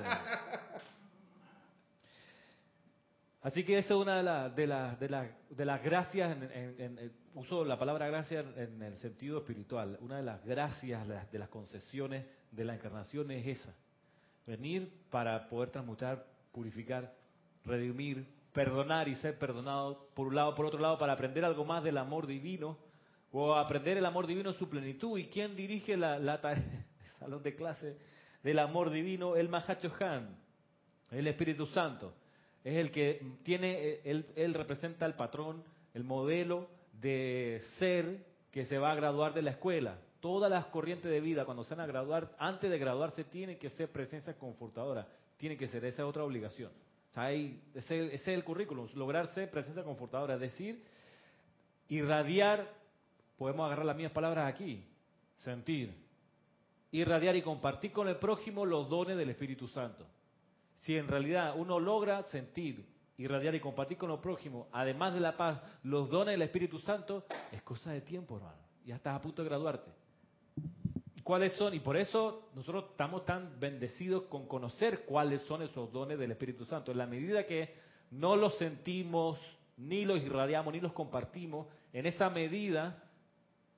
[3.42, 6.42] Así que esa es una de, las de, las de, las de las gracias, en,
[6.80, 11.38] en- en- uso la palabra gracia en el sentido espiritual, una de las gracias, de
[11.38, 13.72] las concesiones de la encarnación es esa.
[14.48, 17.14] Venir para poder transmutar, purificar,
[17.64, 21.82] redimir, perdonar y ser perdonado, por un lado, por otro lado, para aprender algo más
[21.84, 22.78] del amor divino,
[23.32, 25.18] o aprender el amor divino en su plenitud.
[25.18, 26.40] ¿Y quién dirige la, la
[27.18, 27.96] salón de clase
[28.42, 29.36] del amor divino?
[29.36, 30.36] El Mahacho Han,
[31.10, 32.14] el Espíritu Santo.
[32.64, 35.62] Es el que tiene, él, él representa el patrón,
[35.94, 39.98] el modelo de ser que se va a graduar de la escuela.
[40.20, 43.70] Todas las corrientes de vida, cuando se van a graduar, antes de graduarse, tienen que
[43.70, 45.06] ser presencia confortadora.
[45.36, 46.72] Tiene que ser, esa es otra obligación.
[47.18, 50.84] Ahí- ese, ese es el currículum, lograr ser presencia confortadora, es decir,
[51.88, 52.68] irradiar,
[53.36, 54.84] podemos agarrar las mismas palabras aquí,
[55.38, 55.94] sentir,
[56.92, 60.06] irradiar y compartir con el prójimo los dones del Espíritu Santo.
[60.82, 65.36] Si en realidad uno logra sentir, irradiar y compartir con el prójimo, además de la
[65.36, 68.58] paz, los dones del Espíritu Santo, es cosa de tiempo, hermano.
[68.84, 69.90] Ya estás a punto de graduarte.
[71.28, 71.74] ¿Cuáles son?
[71.74, 76.64] Y por eso nosotros estamos tan bendecidos con conocer cuáles son esos dones del Espíritu
[76.64, 76.90] Santo.
[76.90, 77.74] En la medida que
[78.12, 79.38] no los sentimos,
[79.76, 83.04] ni los irradiamos, ni los compartimos, en esa medida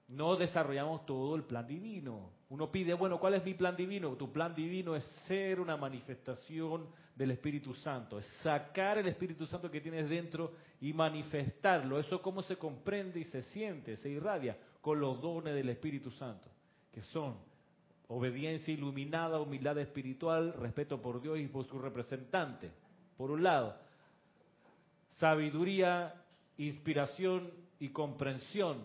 [0.07, 2.30] no desarrollamos todo el plan divino.
[2.51, 4.14] Uno pide, bueno, ¿cuál es mi plan divino?
[4.14, 6.86] Tu plan divino es ser una manifestación
[7.16, 11.98] del Espíritu Santo, es sacar el Espíritu Santo que tienes dentro y manifestarlo.
[11.98, 16.48] Eso cómo se comprende y se siente, se irradia con los dones del Espíritu Santo,
[16.93, 17.36] que son
[18.09, 22.70] obediencia iluminada, humildad espiritual, respeto por Dios y por su representante.
[23.16, 23.76] Por un lado,
[25.18, 26.14] sabiduría,
[26.59, 28.82] inspiración y comprensión,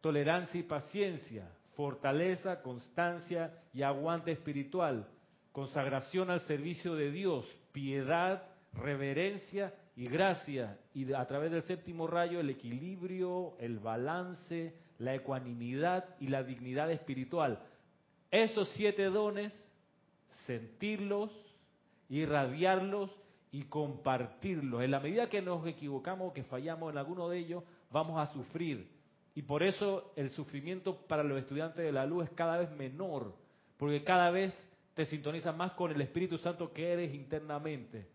[0.00, 5.08] tolerancia y paciencia, fortaleza, constancia y aguante espiritual,
[5.52, 8.42] consagración al servicio de Dios, piedad,
[8.74, 16.04] reverencia y gracia, y a través del séptimo rayo el equilibrio, el balance, la ecuanimidad
[16.20, 17.58] y la dignidad espiritual.
[18.30, 19.52] Esos siete dones,
[20.46, 21.30] sentirlos,
[22.08, 23.10] irradiarlos
[23.52, 24.82] y compartirlos.
[24.82, 28.88] En la medida que nos equivocamos que fallamos en alguno de ellos, vamos a sufrir.
[29.34, 33.34] Y por eso el sufrimiento para los estudiantes de la luz es cada vez menor,
[33.76, 34.56] porque cada vez
[34.94, 38.06] te sintonizas más con el Espíritu Santo que eres internamente.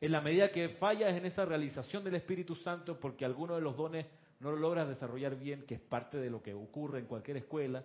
[0.00, 3.76] En la medida que fallas en esa realización del Espíritu Santo, porque alguno de los
[3.76, 4.06] dones
[4.40, 7.84] no lo logras desarrollar bien, que es parte de lo que ocurre en cualquier escuela,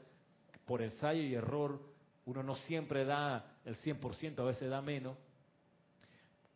[0.65, 1.81] por ensayo y error,
[2.25, 5.17] uno no siempre da el 100%, a veces da menos.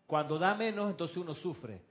[0.05, 1.81] Cuando da menos, entonces uno sufre.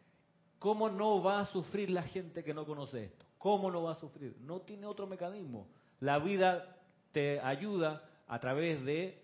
[0.59, 3.26] ¿Cómo no va a sufrir la gente que no conoce esto?
[3.38, 4.36] ¿Cómo no va a sufrir?
[4.40, 5.68] No tiene otro mecanismo.
[6.00, 6.78] La vida
[7.12, 9.20] te ayuda a través de,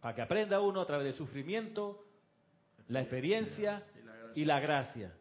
[0.00, 2.04] para que aprenda uno, a través del sufrimiento,
[2.88, 3.84] la experiencia
[4.34, 5.14] y la gracia.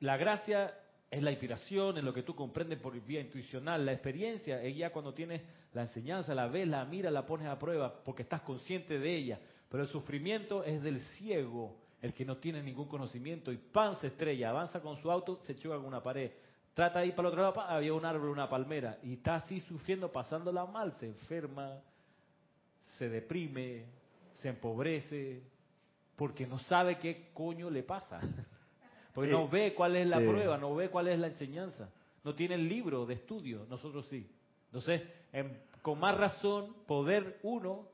[0.00, 0.74] La gracia
[1.10, 3.84] es la inspiración, es lo que tú comprendes por vía intuicional.
[3.84, 5.42] La experiencia es ya cuando tienes
[5.72, 9.40] la enseñanza, la ves, la miras, la pones a prueba, porque estás consciente de ella.
[9.68, 14.06] Pero el sufrimiento es del ciego, el que no tiene ningún conocimiento y pan se
[14.06, 16.30] estrella, avanza con su auto, se choca con una pared.
[16.74, 19.60] Trata de ir para el otro lado, había un árbol, una palmera, y está así
[19.60, 21.80] sufriendo, pasándola mal, se enferma,
[22.96, 23.86] se deprime,
[24.34, 25.42] se empobrece,
[26.14, 28.20] porque no sabe qué coño le pasa.
[29.20, 30.26] Porque no Eh, ve cuál es la eh.
[30.28, 31.90] prueba, no ve cuál es la enseñanza.
[32.24, 34.26] No tiene el libro de estudio, nosotros sí.
[34.66, 35.02] Entonces,
[35.32, 37.88] en- con más razón, poder uno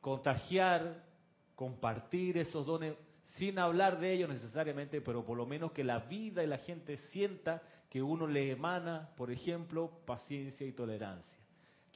[0.00, 1.04] contagiar,
[1.54, 2.94] compartir esos dones,
[3.36, 6.96] sin hablar de ellos necesariamente, pero por lo menos que la vida y la gente
[7.12, 11.42] sienta que uno le emana, por ejemplo, paciencia y tolerancia.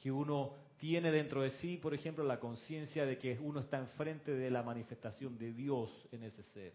[0.01, 4.31] Que uno tiene dentro de sí, por ejemplo, la conciencia de que uno está enfrente
[4.31, 6.73] de la manifestación de Dios en ese ser.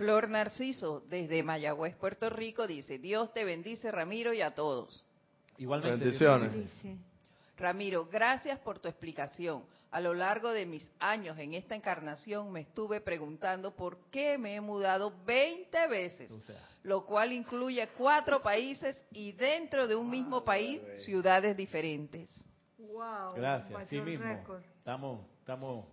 [0.00, 5.04] Flor Narciso, desde Mayagüez, Puerto Rico, dice, Dios te bendice, Ramiro, y a todos.
[5.58, 6.02] Igualmente.
[6.02, 6.72] Bendiciones.
[7.58, 9.62] Ramiro, gracias por tu explicación.
[9.90, 14.54] A lo largo de mis años en esta encarnación me estuve preguntando por qué me
[14.54, 20.08] he mudado 20 veces, O sea, lo cual incluye cuatro países y dentro de un
[20.08, 22.30] mismo país ciudades diferentes.
[22.78, 24.24] Wow, gracias, sí mismo.
[24.78, 25.84] Estamos, estamos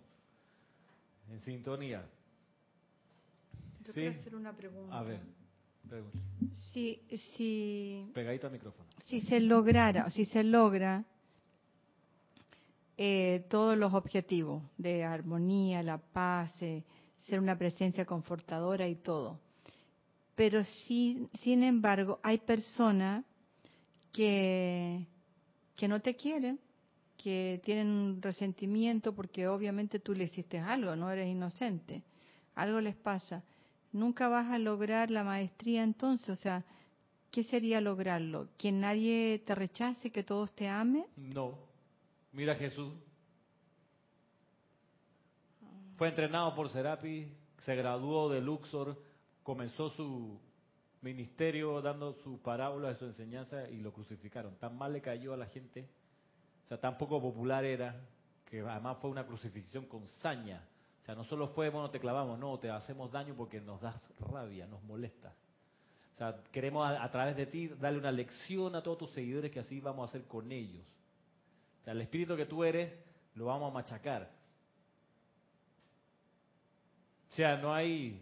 [1.30, 2.08] en sintonía.
[3.88, 4.02] Yo Sí.
[4.02, 5.00] quiero hacer una pregunta.
[5.00, 5.22] A ver,
[5.88, 6.20] pregunta.
[6.74, 7.02] Si,
[7.38, 8.90] si, Pegadito al micrófono.
[9.06, 11.06] si se lograra, si se logra
[12.98, 16.84] eh, todos los objetivos de armonía, la paz, eh,
[17.22, 19.40] ser una presencia confortadora y todo,
[20.36, 23.24] pero sí, sin embargo hay personas
[24.12, 25.06] que
[25.76, 26.60] que no te quieren,
[27.18, 32.02] que tienen un resentimiento porque obviamente tú le hiciste algo, no eres inocente,
[32.56, 33.44] algo les pasa.
[33.98, 36.64] Nunca vas a lograr la maestría entonces, o sea,
[37.32, 38.48] ¿qué sería lograrlo?
[38.58, 41.06] ¿Que nadie te rechace, que todos te amen?
[41.16, 41.58] No.
[42.32, 42.94] Mira Jesús.
[45.98, 47.28] Fue entrenado por Serapi,
[47.66, 49.02] se graduó de Luxor,
[49.42, 50.40] comenzó su
[51.02, 54.56] ministerio dando su parábola su enseñanza y lo crucificaron.
[54.60, 55.90] Tan mal le cayó a la gente,
[56.66, 58.00] o sea, tan poco popular era,
[58.46, 60.62] que además fue una crucifixión con saña.
[61.08, 64.68] Sea, no solo fue, bueno, te clavamos, no, te hacemos daño porque nos das rabia,
[64.68, 65.34] nos molestas.
[66.14, 69.62] O sea, queremos a, través de ti darle una lección a todos tus seguidores que
[69.62, 70.84] así vamos a hacer con ellos.
[71.80, 72.92] O sea, el espíritu que tú eres
[73.36, 74.30] lo vamos a machacar.
[77.30, 78.22] O sea, no hay,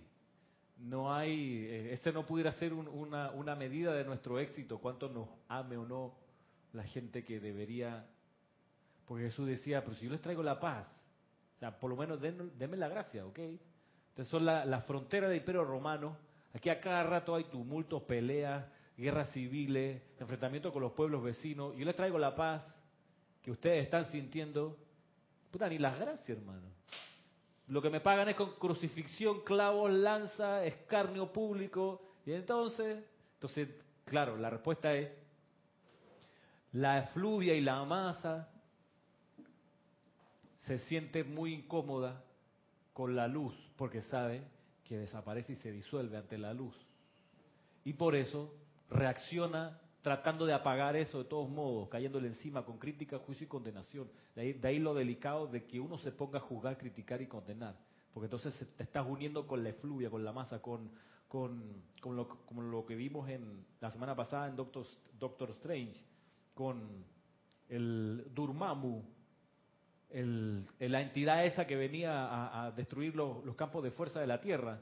[0.78, 5.10] no hay, eh, este no pudiera ser un- una, una medida de nuestro éxito, cuánto
[5.10, 6.14] nos ame o no
[6.74, 8.06] la gente que debería,
[9.08, 10.86] porque Jesús decía, pero si yo les traigo la paz,
[11.56, 13.40] o sea, por lo menos den- denme la gracia, ¿ok?
[13.40, 16.18] Entonces son la, la frontera del imperio romano,
[16.54, 18.66] aquí a cada rato hay tumultos, peleas,
[18.98, 22.64] guerras civiles, enfrentamientos con los pueblos vecinos, yo les traigo la paz
[23.42, 24.78] que ustedes están sintiendo,
[25.52, 26.68] puta, ni las gracias, hermano.
[27.68, 32.02] Lo que me pagan es con crucifixión, clavos, lanza, escarnio público.
[32.26, 33.04] Y entonces,
[33.34, 33.70] entonces,
[34.06, 35.10] claro, la respuesta es,
[36.74, 38.50] la efluvia y la masa
[40.66, 42.24] se siente muy incómoda
[42.94, 44.44] con la luz, porque sabe
[44.84, 46.76] que desaparece y se disuelve ante la luz.
[47.84, 48.54] Y por eso
[48.90, 54.10] reacciona tratando de apagar eso de todos modos, cayéndole encima con crítica, juicio y condenación.
[54.36, 57.76] De ahí, lo delicado de que uno se ponga a juzgar, criticar y condenar.
[58.14, 60.92] Porque entonces te estás uniendo con la efluvia, con la masa, con,
[61.28, 64.86] con, con lo, lo que vimos en la semana pasada en Doctor,
[65.20, 66.00] Doctor Strange,
[66.54, 67.04] con
[67.68, 69.04] el Durmamu,
[70.20, 74.28] el, la entidad esa que venía a, a destruir los, los campos de fuerza de
[74.28, 74.80] la Tierra,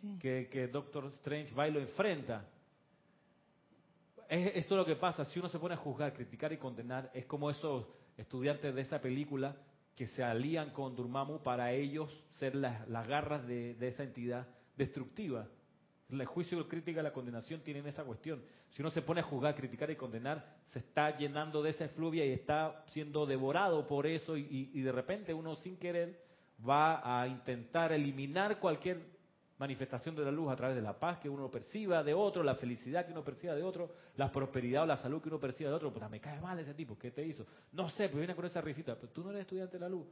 [0.00, 0.18] Sí.
[0.20, 2.44] que, que Doctor Strange va y lo enfrenta.
[4.28, 7.10] Es, eso es lo que pasa, si uno se pone a juzgar, criticar y condenar,
[7.14, 7.86] es como esos
[8.16, 9.56] estudiantes de esa película
[9.96, 14.46] que se alían con Durmamu para ellos ser las, las garras de, de esa entidad
[14.76, 15.48] destructiva.
[16.10, 18.42] El juicio, la crítica la condenación tienen esa cuestión.
[18.70, 22.24] Si uno se pone a juzgar, criticar y condenar, se está llenando de esa efluvia
[22.24, 26.18] y está siendo devorado por eso y, y- de repente uno sin querer
[26.66, 29.18] va a intentar eliminar cualquier
[29.58, 32.54] manifestación de la luz a través de la paz que uno perciba de otro, la
[32.54, 35.76] felicidad que uno perciba de otro, la prosperidad o la salud que uno perciba de
[35.76, 35.92] otro.
[35.92, 37.44] Pues me cae mal ese tipo, ¿qué te hizo?
[37.72, 38.94] No sé, pero viene con esa risita.
[38.94, 40.06] Pero tú no eres estudiante de la luz.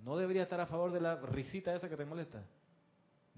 [0.00, 2.42] No deberías estar a favor de la risita esa que te molesta.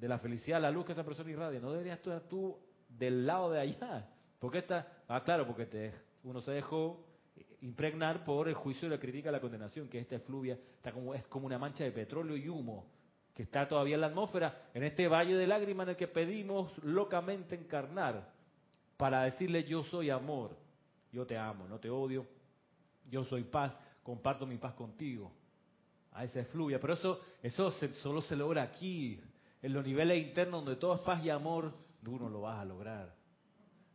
[0.03, 1.61] De la felicidad, la luz que esa persona irradia.
[1.61, 4.09] No deberías estar tú del lado de allá.
[4.40, 5.05] ¿Por qué está?
[5.07, 5.92] Ah, claro, porque
[6.24, 7.07] uno se dejó
[7.61, 11.46] impregnar por el juicio, la crítica, la condenación, que esta efluvia está como, es como
[11.46, 12.84] una mancha de petróleo y humo
[13.32, 16.76] que está todavía en la atmósfera, en este valle de lágrimas en el que pedimos
[16.82, 18.28] locamente encarnar
[18.96, 20.57] para decirle yo soy amor,
[21.12, 22.26] yo te amo, no te odio,
[23.09, 25.30] yo soy paz, comparto mi paz contigo.
[26.11, 29.18] A esa efluvia, pero eso, eso se- solo se logra aquí,
[29.63, 32.65] en los niveles internos donde todo es paz y amor, tú no lo vas a
[32.65, 33.15] lograr.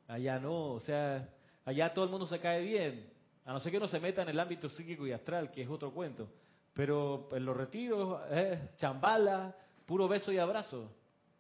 [0.08, 1.30] Allá no, o sea,
[1.66, 3.10] allá todo el mundo se cae bien,
[3.46, 5.70] a no ser que uno se meta en el ámbito psíquico y astral, que es
[5.70, 6.30] otro cuento.
[6.74, 9.56] Pero en los retiros es chambala,
[9.86, 10.92] puro beso y abrazo.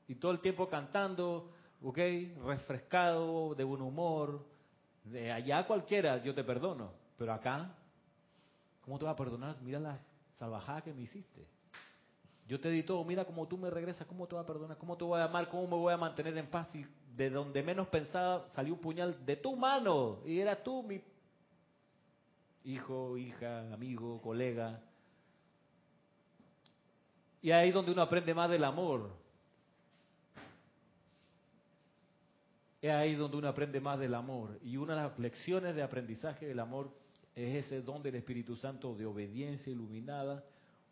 [0.07, 1.51] Y todo el tiempo cantando,
[1.81, 1.97] ¿ok?
[2.45, 4.45] Refrescado, de buen humor.
[5.03, 6.91] De allá cualquiera, yo te perdono.
[7.17, 7.75] Pero acá,
[8.81, 9.57] ¿cómo te vas a perdonar?
[9.61, 9.99] Mira la
[10.39, 11.45] salvajada que me hiciste.
[12.47, 14.97] Yo te di todo, mira cómo tú me regresas, cómo te voy a perdonar, cómo
[14.97, 16.73] te voy a amar, cómo me voy a mantener en paz.
[16.75, 16.85] Y
[17.15, 20.19] de donde menos pensaba salió un puñal de tu mano.
[20.25, 21.01] Y eras tú mi
[22.63, 24.79] hijo, hija, amigo, colega.
[27.41, 29.09] Y ahí es donde uno aprende más del amor.
[32.81, 34.57] Es ahí donde uno aprende más del amor.
[34.61, 36.91] Y una de las lecciones de aprendizaje del amor
[37.35, 40.43] es ese don del Espíritu Santo de obediencia iluminada,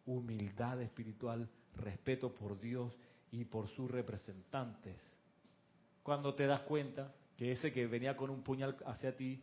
[0.05, 2.93] humildad espiritual, respeto por Dios
[3.31, 4.97] y por sus representantes.
[6.03, 9.41] Cuando te das cuenta que ese que venía con un puñal hacia ti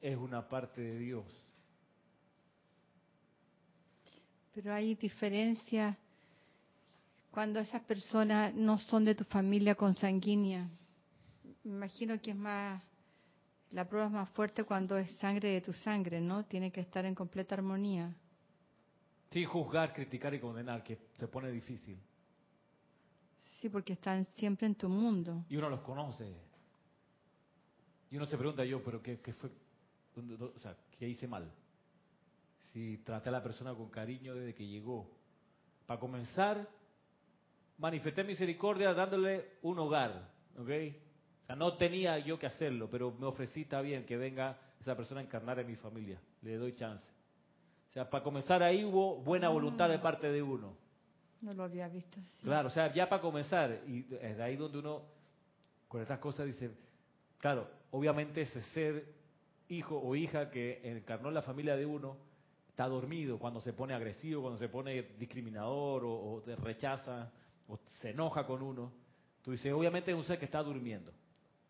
[0.00, 1.24] es una parte de Dios.
[4.54, 5.96] Pero hay diferencias
[7.30, 10.68] cuando esas personas no son de tu familia consanguínea.
[11.64, 12.82] Me imagino que es más,
[13.70, 16.44] la prueba es más fuerte cuando es sangre de tu sangre, ¿no?
[16.44, 18.12] Tiene que estar en completa armonía.
[19.30, 21.98] Sin juzgar, criticar y condenar, que se pone difícil.
[23.60, 25.44] Sí, porque están siempre en tu mundo.
[25.48, 26.34] Y uno los conoce.
[28.10, 29.50] Y uno se pregunta yo, pero ¿qué, qué fue?
[30.16, 31.50] O sea, ¿qué hice mal?
[32.72, 35.08] Si traté a la persona con cariño desde que llegó.
[35.86, 36.68] Para comenzar,
[37.78, 40.70] manifesté misericordia dándole un hogar, ¿ok?
[41.42, 44.96] O sea, no tenía yo que hacerlo, pero me ofrecí, está bien, que venga esa
[44.96, 46.20] persona a encarnar en mi familia.
[46.42, 47.19] Le doy chance.
[47.90, 50.76] O sea, para comenzar ahí hubo buena voluntad de parte de uno.
[51.40, 52.42] No lo había visto así.
[52.42, 55.02] Claro, o sea, ya para comenzar, y es de ahí donde uno,
[55.88, 56.70] con estas cosas, dice,
[57.38, 59.12] claro, obviamente ese ser
[59.68, 62.16] hijo o hija que encarnó en la familia de uno,
[62.68, 67.32] está dormido cuando se pone agresivo, cuando se pone discriminador o, o te rechaza
[67.66, 68.92] o se enoja con uno.
[69.42, 71.12] Tú dices, obviamente es un ser que está durmiendo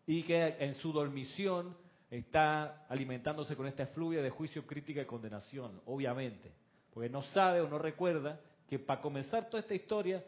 [0.05, 1.75] y que en su dormición
[2.11, 6.51] está alimentándose con esta efluvia de juicio, crítica y condenación, obviamente,
[6.93, 10.23] porque no sabe o no recuerda que para comenzar toda esta historia,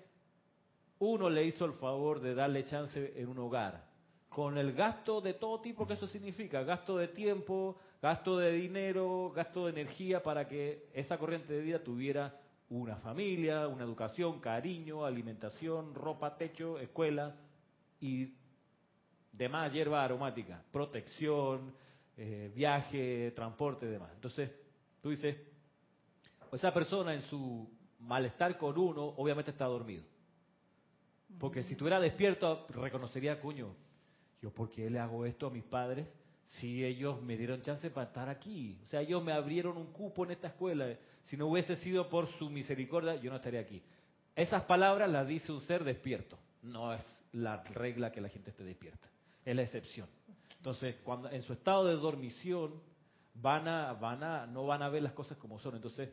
[1.00, 3.86] uno le hizo el favor de darle chance en un hogar,
[4.30, 9.32] con el gasto de todo tipo que eso significa, gasto de tiempo, gasto de dinero,
[9.36, 15.06] gasto de energía para que esa corriente de vida tuviera una familia, una educación, cariño,
[15.06, 17.36] alimentación, ropa, techo, escuela
[18.00, 18.34] y
[19.34, 21.74] demás hierba aromática, protección,
[22.16, 24.12] eh, viaje, transporte y demás.
[24.14, 24.52] Entonces,
[25.02, 25.36] tú dices,
[26.52, 27.68] esa persona en su
[28.00, 30.04] malestar con uno, obviamente está dormido.
[31.40, 33.76] Porque si estuviera despierto, reconocería, cuño,
[34.42, 36.08] yo por qué le hago esto a mis padres
[36.46, 38.80] si ellos me dieron chance para estar aquí.
[38.86, 40.96] O sea, ellos me abrieron un cupo en esta escuela.
[41.24, 43.82] Si no hubiese sido por su misericordia, yo no estaría aquí.
[44.36, 46.38] Esas palabras las dice un ser despierto.
[46.62, 49.08] No es la regla que la gente esté despierta.
[49.46, 50.08] Es la excepción.
[50.58, 52.82] Entonces, cuando en su estado de dormición
[53.34, 55.76] van a, van a, no van a ver las cosas como son.
[55.76, 56.10] Entonces,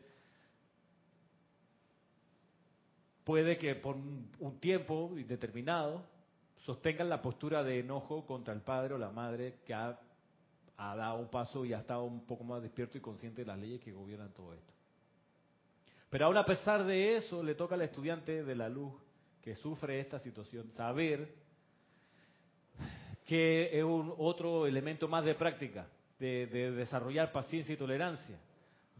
[3.23, 6.03] puede que por un tiempo indeterminado
[6.65, 9.99] sostengan la postura de enojo contra el padre o la madre que ha,
[10.77, 13.57] ha, dado un paso y ha estado un poco más despierto y consciente de las
[13.57, 14.73] leyes que gobiernan todo esto.
[16.09, 18.93] Pero aún a pesar de eso, le toca al estudiante de la luz
[19.41, 21.33] que sufre esta situación saber
[23.31, 25.87] que es un otro elemento más de práctica,
[26.19, 28.37] de, de desarrollar paciencia y tolerancia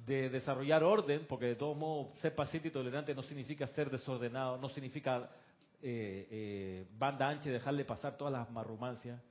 [0.06, 4.58] de desarrollar orden, porque de todo modo ser paciente y tolerante no significa ser desordenado,
[4.58, 5.30] no significa
[5.82, 9.22] eh, eh, banda ancha y dejarle pasar todas las marrumancias.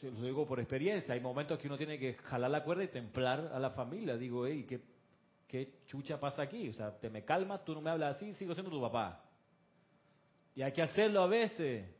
[0.00, 3.50] Lo digo por experiencia, hay momentos que uno tiene que jalar la cuerda y templar
[3.52, 4.16] a la familia.
[4.16, 4.80] Digo, hey, ¿qué,
[5.48, 6.68] ¿qué chucha pasa aquí?
[6.68, 9.24] O sea, te me calmas, tú no me hablas así, sigo siendo tu papá.
[10.54, 11.95] Y hay que hacerlo a veces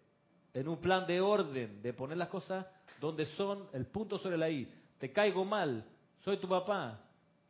[0.61, 2.67] en un plan de orden, de poner las cosas
[3.01, 4.69] donde son, el punto sobre la I.
[4.99, 5.85] Te caigo mal,
[6.21, 7.01] soy tu papá,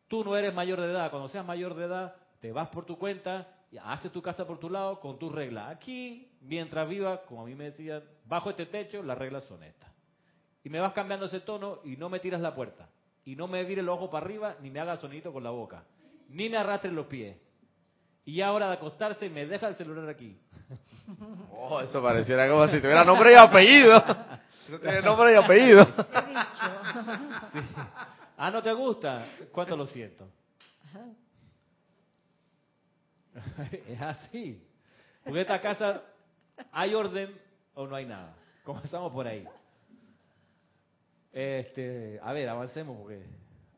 [0.08, 1.10] Tú no eres mayor de edad.
[1.10, 4.58] Cuando seas mayor de edad, te vas por tu cuenta, y haces tu casa por
[4.58, 5.68] tu lado con tus reglas.
[5.74, 9.90] Aquí, mientras viva, como a mí me decían, bajo este techo, las reglas son estas.
[10.62, 12.88] Y me vas cambiando ese tono y no me tiras la puerta.
[13.24, 15.84] Y no me vire el ojo para arriba, ni me haga sonito con la boca.
[16.28, 17.36] Ni me arrastres los pies.
[18.26, 20.36] Y ahora de acostarse me deja el celular aquí.
[21.52, 23.96] Oh, eso pareciera como si tuviera nombre y apellido.
[24.66, 25.84] Eso tiene nombre y apellido.
[25.84, 25.92] Sí.
[28.36, 29.24] Ah, ¿no te gusta?
[29.52, 30.28] ¿Cuánto lo siento?
[33.88, 34.60] es así.
[35.24, 36.02] Porque esta casa,
[36.72, 37.40] ¿hay orden
[37.74, 38.34] o no hay nada?
[38.64, 39.46] Comenzamos por ahí.
[41.32, 43.24] Este, a ver, avancemos porque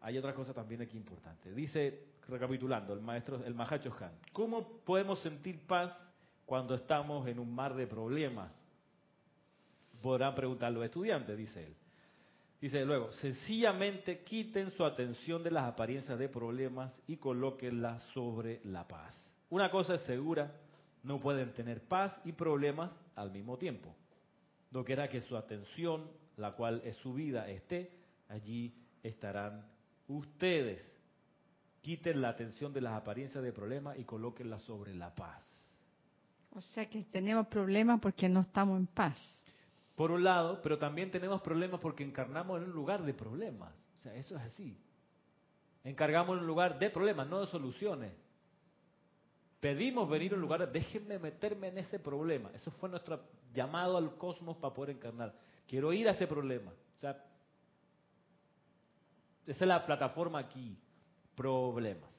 [0.00, 1.52] hay otra cosa también aquí importante.
[1.52, 5.92] Dice, recapitulando, el maestro, el Mahacho Han, ¿cómo podemos sentir paz
[6.44, 8.54] cuando estamos en un mar de problemas?
[10.02, 11.74] Podrán preguntar los estudiantes, dice él.
[12.60, 18.86] Dice luego, sencillamente quiten su atención de las apariencias de problemas y colóquenla sobre la
[18.86, 19.14] paz.
[19.48, 20.52] Una cosa es segura,
[21.04, 23.94] no pueden tener paz y problemas al mismo tiempo.
[24.72, 27.92] No quiera que su atención, la cual es su vida, esté,
[28.28, 29.64] allí estarán
[30.08, 30.84] ustedes.
[31.88, 35.42] Quiten la atención de las apariencias de problemas y colóquenla sobre la paz.
[36.50, 39.16] O sea que tenemos problemas porque no estamos en paz.
[39.96, 43.72] Por un lado, pero también tenemos problemas porque encarnamos en un lugar de problemas.
[44.00, 44.78] O sea, eso es así.
[45.82, 48.12] Encargamos en un lugar de problemas, no de soluciones.
[49.58, 52.50] Pedimos venir a un lugar, déjenme meterme en ese problema.
[52.52, 53.18] Eso fue nuestro
[53.54, 55.34] llamado al cosmos para poder encarnar.
[55.66, 56.70] Quiero ir a ese problema.
[56.70, 57.24] O sea,
[59.46, 60.78] esa es la plataforma aquí.
[61.38, 62.10] Problemas.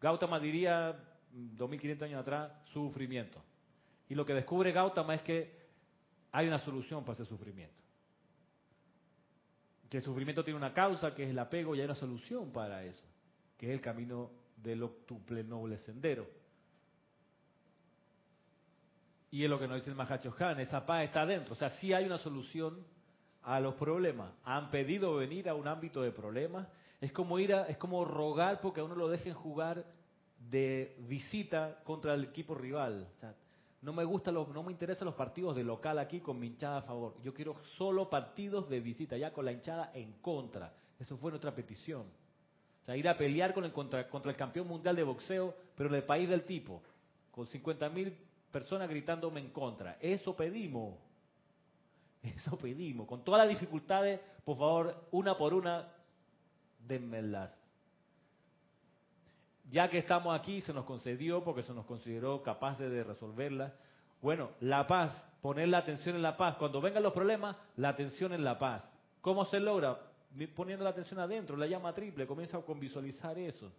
[0.00, 0.96] Gautama diría,
[1.32, 3.42] 2500 años atrás, sufrimiento.
[4.08, 5.60] Y lo que descubre Gautama es que
[6.30, 7.82] hay una solución para ese sufrimiento.
[9.90, 12.84] Que el sufrimiento tiene una causa, que es el apego, y hay una solución para
[12.84, 13.04] eso,
[13.58, 16.24] que es el camino del octuple noble sendero.
[19.32, 21.54] Y es lo que nos dice el Mahacho Han, esa paz está adentro.
[21.54, 22.86] O sea, sí hay una solución
[23.42, 24.32] a los problemas.
[24.44, 26.68] Han pedido venir a un ámbito de problemas.
[27.02, 29.84] Es como ir a, es como rogar porque a uno lo dejen jugar
[30.38, 33.08] de visita contra el equipo rival.
[33.16, 33.34] O sea,
[33.80, 36.78] no me gusta los, no me interesan los partidos de local aquí con mi hinchada
[36.78, 37.16] a favor.
[37.24, 40.72] Yo quiero solo partidos de visita, ya con la hinchada en contra.
[41.00, 42.02] Eso fue nuestra petición.
[42.02, 45.88] O sea, ir a pelear con el, contra, contra el campeón mundial de boxeo, pero
[45.88, 46.84] en el país del tipo,
[47.32, 48.16] con 50 mil
[48.52, 49.98] personas gritándome en contra.
[50.00, 50.94] Eso pedimos.
[52.22, 53.08] Eso pedimos.
[53.08, 55.88] Con todas las dificultades, por favor, una por una,
[56.86, 57.50] denmelas.
[59.70, 63.72] Ya que estamos aquí, se nos concedió porque se nos consideró capaces de resolverla.
[64.20, 66.56] Bueno, la paz, poner la atención en la paz.
[66.56, 68.86] Cuando vengan los problemas, la atención en la paz.
[69.20, 69.98] ¿Cómo se logra?
[70.54, 72.26] Poniendo la atención adentro, la llama triple.
[72.26, 73.72] Comienza con visualizar eso.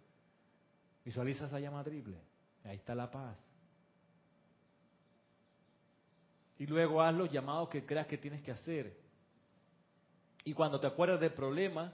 [1.04, 2.16] Visualiza esa llama triple.
[2.64, 3.36] Ahí está la paz.
[6.58, 8.96] Y luego haz los llamados que creas que tienes que hacer.
[10.44, 11.92] Y cuando te acuerdas del problema,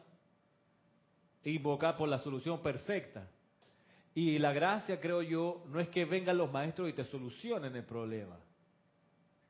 [1.45, 3.29] invocar por la solución perfecta.
[4.15, 7.85] Y la gracia, creo yo, no es que vengan los maestros y te solucionen el
[7.85, 8.37] problema,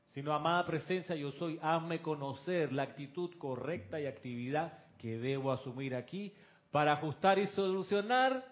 [0.09, 5.95] sino, amada presencia, yo soy, hazme conocer la actitud correcta y actividad que debo asumir
[5.95, 6.33] aquí
[6.69, 8.45] para ajustar y solucionar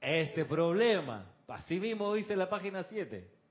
[0.00, 1.26] este problema.
[1.46, 3.42] Así mismo dice la página 7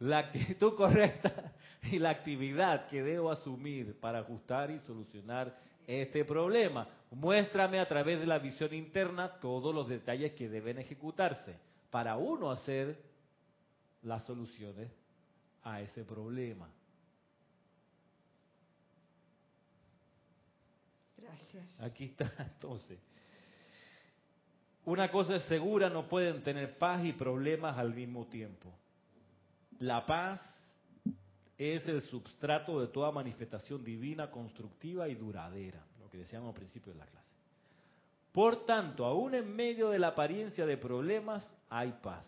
[0.00, 1.52] la actitud correcta
[1.82, 5.56] y la actividad que debo asumir para ajustar y solucionar
[5.86, 6.88] este problema.
[7.10, 11.56] Muéstrame a través de la visión interna todos los detalles que deben ejecutarse
[11.90, 13.02] para uno hacer
[14.02, 14.90] las soluciones
[15.62, 16.68] a ese problema.
[21.16, 21.80] Gracias.
[21.82, 22.98] Aquí está entonces.
[24.84, 28.72] Una cosa es segura, no pueden tener paz y problemas al mismo tiempo.
[29.78, 30.40] La paz
[31.60, 36.94] es el substrato de toda manifestación divina, constructiva y duradera, lo que decíamos al principio
[36.94, 37.28] de la clase.
[38.32, 42.24] Por tanto, aún en medio de la apariencia de problemas, hay paz.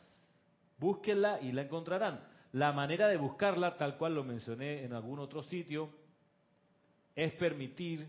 [0.77, 2.21] Búsquenla y la encontrarán.
[2.53, 5.89] La manera de buscarla, tal cual lo mencioné en algún otro sitio,
[7.17, 8.07] es permitir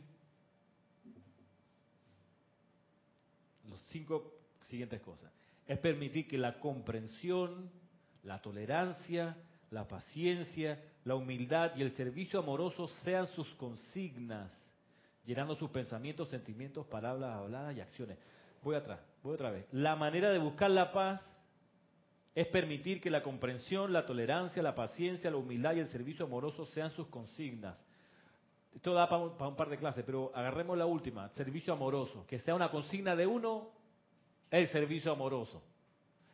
[3.70, 4.34] los cinco
[4.68, 5.32] siguientes cosas.
[5.66, 7.72] Es permitir que la comprensión,
[8.24, 9.38] la tolerancia,
[9.72, 14.52] la paciencia, la humildad y el servicio amoroso sean sus consignas,
[15.26, 18.18] llenando sus pensamientos, sentimientos, palabras habladas y acciones.
[18.64, 19.66] Voy atrás, voy otra vez.
[19.72, 21.22] La manera de buscar la paz
[22.36, 26.66] es permitir que la comprensión, la tolerancia, la paciencia, la humildad y el servicio amoroso
[26.68, 27.78] sean sus consignas.
[28.74, 32.56] Esto da para un, par de clases, pero agarremos la última, servicio amoroso, que sea
[32.56, 33.70] una consigna de uno,
[34.50, 35.62] el servicio amoroso.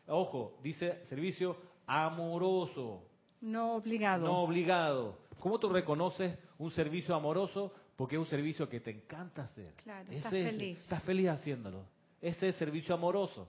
[0.08, 3.09] Ojo, dice servicio amoroso.
[3.42, 4.26] No obligado.
[4.28, 5.18] No obligado.
[5.40, 7.74] ¿Cómo tú reconoces un servicio amoroso?
[7.96, 9.74] Porque es un servicio que te encanta hacer.
[9.84, 10.80] Claro, estás es- feliz.
[10.84, 11.84] Estás feliz haciéndolo.
[12.22, 13.48] Ese es servicio amoroso.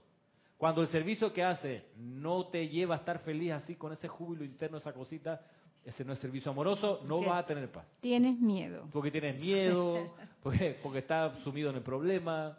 [0.58, 4.44] Cuando el servicio que hace no te lleva a estar feliz así con ese júbilo
[4.44, 5.40] interno, esa cosita,
[5.84, 7.86] ese no es servicio amoroso, no porque- vas a tener paz.
[8.00, 8.86] Tienes miedo.
[8.92, 12.58] Porque tienes miedo, porque, porque estás sumido en el problema.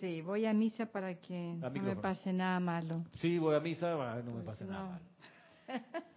[0.00, 3.04] Sí, voy a misa para que no me pase nada malo.
[3.20, 4.72] Sí, voy a misa, ah, no me Pues pasa no.
[4.72, 5.02] nada mal.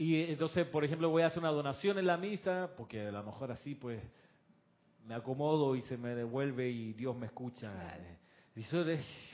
[0.00, 3.22] Y entonces, por ejemplo, voy a hacer una donación en la misa, porque a lo
[3.22, 4.00] mejor así, pues,
[5.06, 7.70] me acomodo y se me devuelve y Dios me escucha.
[8.56, 9.30] Y eso es-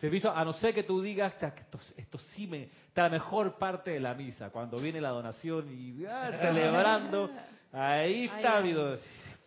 [0.00, 2.64] Servicio, a no ser que tú digas, "Ta, que esto, esto sí me...
[2.88, 7.30] Está la mejor parte de la misa, cuando viene la donación y ah, celebrando,
[7.70, 8.74] ahí está, mi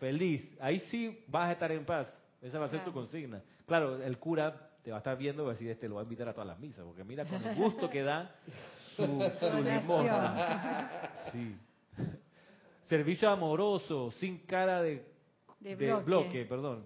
[0.00, 0.56] feliz.
[0.58, 2.06] Ahí sí vas a estar en paz.
[2.40, 3.42] Esa va a ser tu consigna.
[3.66, 6.00] Claro, el cura te va a estar viendo y va a decir, este lo va
[6.00, 8.34] a invitar a todas las misas, porque mira con el gusto que da
[9.40, 10.90] su, su limosna.
[11.32, 11.56] Sí.
[12.86, 15.04] Servicio amoroso, sin cara de,
[15.60, 16.04] De de bloque.
[16.06, 16.84] bloque, perdón.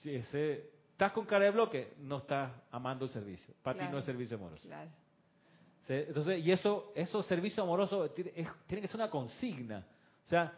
[0.00, 3.52] Si ese- estás con cara de bloque, no estás amando el servicio.
[3.62, 4.68] Para ti no es servicio amoroso.
[5.88, 9.84] Entonces, y eso, eso servicio amoroso tiene, es- tiene que ser una consigna.
[10.24, 10.52] O sea,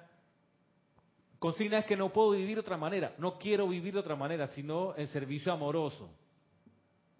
[1.38, 4.46] consigna es que no puedo vivir de otra manera, no quiero vivir de otra manera,
[4.48, 6.10] sino en servicio amoroso.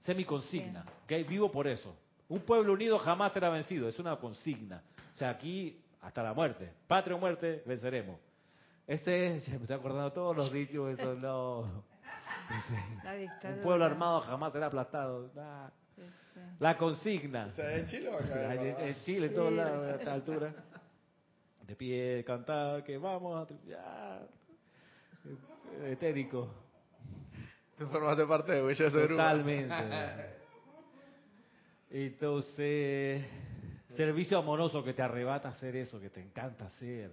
[0.03, 1.27] Esa es mi consigna, ¿ok?
[1.27, 1.97] Vivo por eso.
[2.29, 4.83] Un pueblo unido jamás será vencido, es una consigna.
[5.15, 8.19] O sea, aquí hasta la muerte, patria o muerte, venceremos.
[8.87, 11.85] Este es, me estoy acordando de todos los dichos, eso no.
[13.45, 15.31] Un pueblo armado jamás será aplastado.
[16.59, 17.47] La consigna.
[17.47, 18.55] O sea, en Chile o acá.
[18.55, 20.55] En, Chile, en todos lados, a esta altura.
[21.63, 24.21] De pie, cantar, que vamos a ya.
[25.87, 26.53] Etérico.
[27.79, 29.75] Tú formaste parte de Huella de Totalmente.
[31.91, 33.25] Entonces,
[33.97, 37.11] servicio amoroso que te arrebata hacer eso, que te encanta hacer.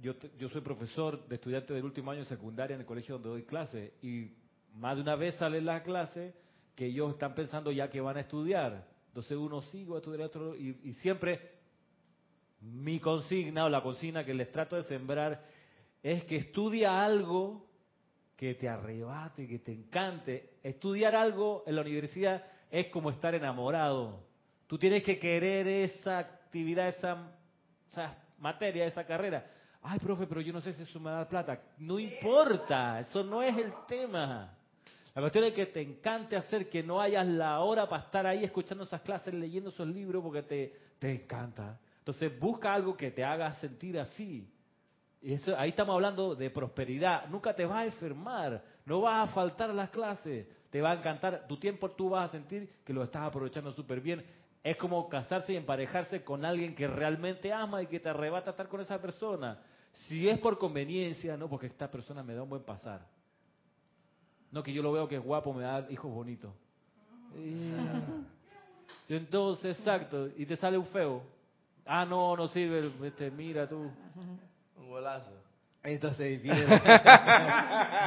[0.00, 3.28] Yo, yo soy profesor de estudiantes del último año de secundaria en el colegio donde
[3.28, 4.32] doy clase y
[4.74, 6.34] más de una vez sale la clase
[6.74, 8.88] que ellos están pensando ya que van a estudiar.
[9.08, 11.40] Entonces uno sigue a estudiar otro y, y siempre
[12.60, 15.44] mi consigna o la consigna que les trato de sembrar
[16.02, 17.66] es que estudia algo
[18.36, 20.58] que te arrebate, que te encante.
[20.62, 24.20] Estudiar algo en la universidad es como estar enamorado.
[24.66, 27.32] Tú tienes que querer esa actividad, esa,
[28.38, 29.46] materia, esa carrera.
[29.82, 31.60] Ay, profe, pero yo no sé si eso me da plata.
[31.78, 34.54] No importa, eso no es el tema.
[35.14, 38.44] La cuestión es que te encante hacer que no hayas la hora para estar ahí
[38.44, 41.78] escuchando esas clases, leyendo esos libros porque te, te encanta.
[41.98, 44.48] Entonces busca algo que te haga sentir así.
[45.20, 47.26] Y eso, ahí estamos hablando de prosperidad.
[47.28, 50.94] Nunca te vas a enfermar, no vas a faltar a las clases, te va a
[50.94, 51.46] encantar.
[51.46, 54.24] Tu tiempo tú vas a sentir que lo estás aprovechando súper bien.
[54.62, 58.68] Es como casarse y emparejarse con alguien que realmente ama y que te arrebata estar
[58.68, 59.62] con esa persona.
[59.92, 63.06] Si es por conveniencia, no, porque esta persona me da un buen pasar.
[64.50, 66.52] No, que yo lo veo que es guapo, me da hijos bonitos.
[69.08, 71.22] entonces, exacto, y te sale un feo.
[71.84, 73.90] Ah, no, no sirve, este, mira tú.
[74.76, 75.47] Un golazo.
[75.82, 76.66] Entonces viene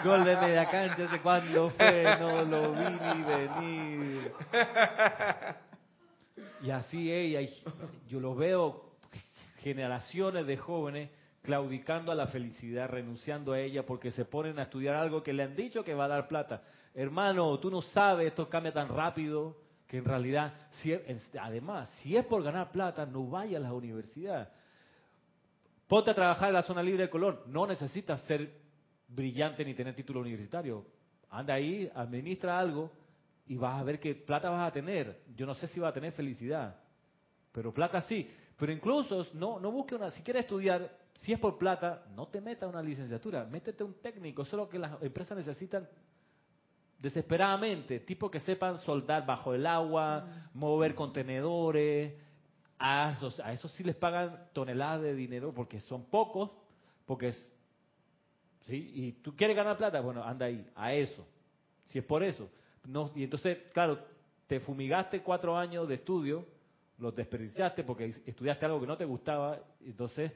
[0.04, 2.04] gol de media cancha, ¿de cuándo fue?
[2.20, 4.32] No lo vi ni venir.
[6.64, 7.50] Y así ella,
[8.08, 8.92] yo lo veo
[9.60, 11.10] generaciones de jóvenes
[11.42, 15.44] claudicando a la felicidad, renunciando a ella porque se ponen a estudiar algo que le
[15.44, 16.62] han dicho que va a dar plata.
[16.94, 19.58] Hermano, tú no sabes, esto cambia tan rápido
[19.88, 20.94] que en realidad, si
[21.40, 24.50] además, si es por ganar plata, no vaya a la universidad.
[25.92, 27.42] Ponte a trabajar en la zona libre de Colón.
[27.48, 28.50] No necesitas ser
[29.10, 30.86] brillante ni tener título universitario.
[31.30, 32.90] Anda ahí, administra algo
[33.46, 35.24] y vas a ver qué plata vas a tener.
[35.36, 36.78] Yo no sé si vas a tener felicidad,
[37.52, 38.26] pero plata sí.
[38.56, 42.40] Pero incluso no, no busque una, si quieres estudiar, si es por plata, no te
[42.40, 44.44] metas una licenciatura, métete un técnico.
[44.44, 45.90] Eso es lo que las empresas necesitan
[47.00, 50.58] desesperadamente, tipo que sepan soldar bajo el agua, mm.
[50.58, 52.14] mover contenedores,
[52.82, 56.50] a esos, a sí les pagan toneladas de dinero porque son pocos,
[57.06, 57.54] porque es,
[58.62, 58.92] ¿sí?
[58.96, 61.26] Y tú quieres ganar plata, bueno, anda ahí, a eso,
[61.86, 62.50] si es por eso.
[62.86, 64.00] No, y entonces, claro,
[64.48, 66.46] te fumigaste cuatro años de estudio,
[66.98, 70.32] los desperdiciaste porque estudiaste algo que no te gustaba, entonces,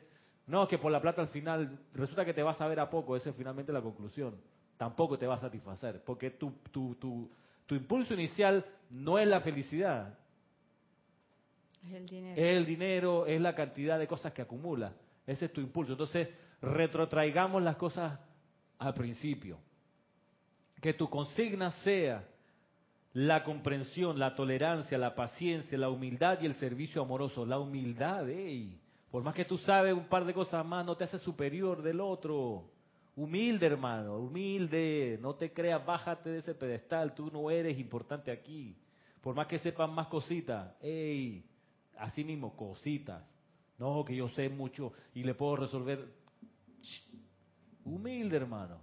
[0.45, 3.15] no, que por la plata al final, resulta que te vas a ver a poco,
[3.15, 4.35] esa es finalmente la conclusión.
[4.77, 7.31] Tampoco te va a satisfacer, porque tu, tu, tu,
[7.65, 10.19] tu impulso inicial no es la felicidad,
[11.85, 12.41] es el dinero.
[12.41, 14.93] Es el dinero, es la cantidad de cosas que acumula.
[15.25, 15.93] Ese es tu impulso.
[15.93, 16.29] Entonces,
[16.61, 18.19] retrotraigamos las cosas
[18.79, 19.57] al principio.
[20.81, 22.27] Que tu consigna sea
[23.13, 27.45] la comprensión, la tolerancia, la paciencia, la humildad y el servicio amoroso.
[27.45, 28.79] La humildad, ey.
[29.09, 32.01] Por más que tú sabes un par de cosas más, no te hace superior del
[32.01, 32.65] otro.
[33.15, 35.17] Humilde, hermano, humilde.
[35.21, 37.15] No te creas, bájate de ese pedestal.
[37.15, 38.75] Tú no eres importante aquí.
[39.21, 41.43] Por más que sepas más cositas, ey,
[41.97, 43.23] así mismo, cositas.
[43.77, 46.07] No, que yo sé mucho y le puedo resolver.
[47.83, 48.79] Humilde, hermano.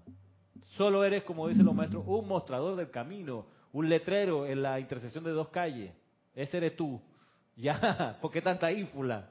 [0.76, 5.24] Solo eres, como dicen los maestros, un mostrador del camino, un letrero en la intersección
[5.24, 5.92] de dos calles.
[6.34, 7.00] Ese eres tú.
[7.54, 9.28] Ya, ¿por qué tanta ínfula?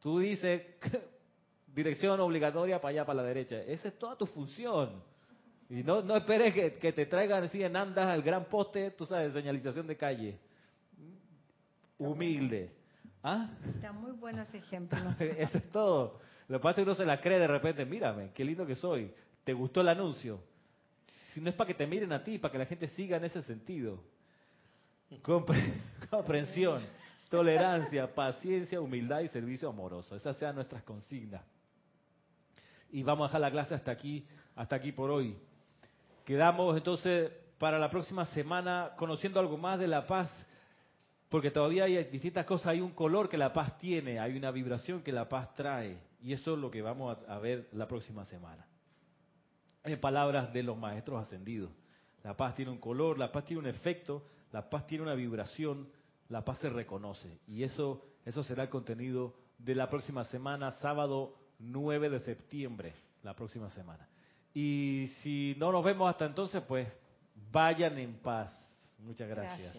[0.00, 0.60] Tú dices
[1.74, 3.56] dirección obligatoria para allá, para la derecha.
[3.62, 5.02] Esa es toda tu función.
[5.70, 9.06] Y no, no esperes que, que te traigan así en andas al gran poste, tú
[9.06, 10.38] sabes, señalización de calle.
[11.96, 12.70] Humilde.
[13.26, 13.48] ¿Ah?
[13.74, 14.98] Está muy bueno ese ejemplo.
[15.18, 16.20] Eso es todo.
[16.46, 18.74] Lo que pasa es que uno se la cree de repente, mírame, qué lindo que
[18.74, 19.10] soy.
[19.44, 20.40] ¿Te gustó el anuncio?
[21.32, 23.24] Si no es para que te miren a ti, para que la gente siga en
[23.24, 23.98] ese sentido.
[26.10, 26.82] comprensión,
[27.30, 30.14] tolerancia, paciencia, humildad y servicio amoroso.
[30.14, 31.42] Esas sean nuestras consignas.
[32.92, 35.34] Y vamos a dejar la clase hasta aquí, hasta aquí por hoy.
[36.26, 40.30] Quedamos entonces para la próxima semana conociendo algo más de la paz
[41.34, 45.02] porque todavía hay distintas cosas, hay un color que la paz tiene, hay una vibración
[45.02, 48.64] que la paz trae, y eso es lo que vamos a, ver la próxima semana.
[49.82, 51.72] En palabras de los maestros ascendidos,
[52.22, 55.88] la paz tiene un color, la paz tiene un efecto, la paz tiene una vibración,
[56.28, 61.34] la paz se reconoce, y eso, eso será el contenido de la próxima semana, sábado
[61.58, 64.08] 9 de septiembre, la próxima semana.
[64.54, 66.86] Y si no nos vemos hasta entonces, pues
[67.50, 68.56] vayan en paz.
[69.00, 69.76] Muchas gracias.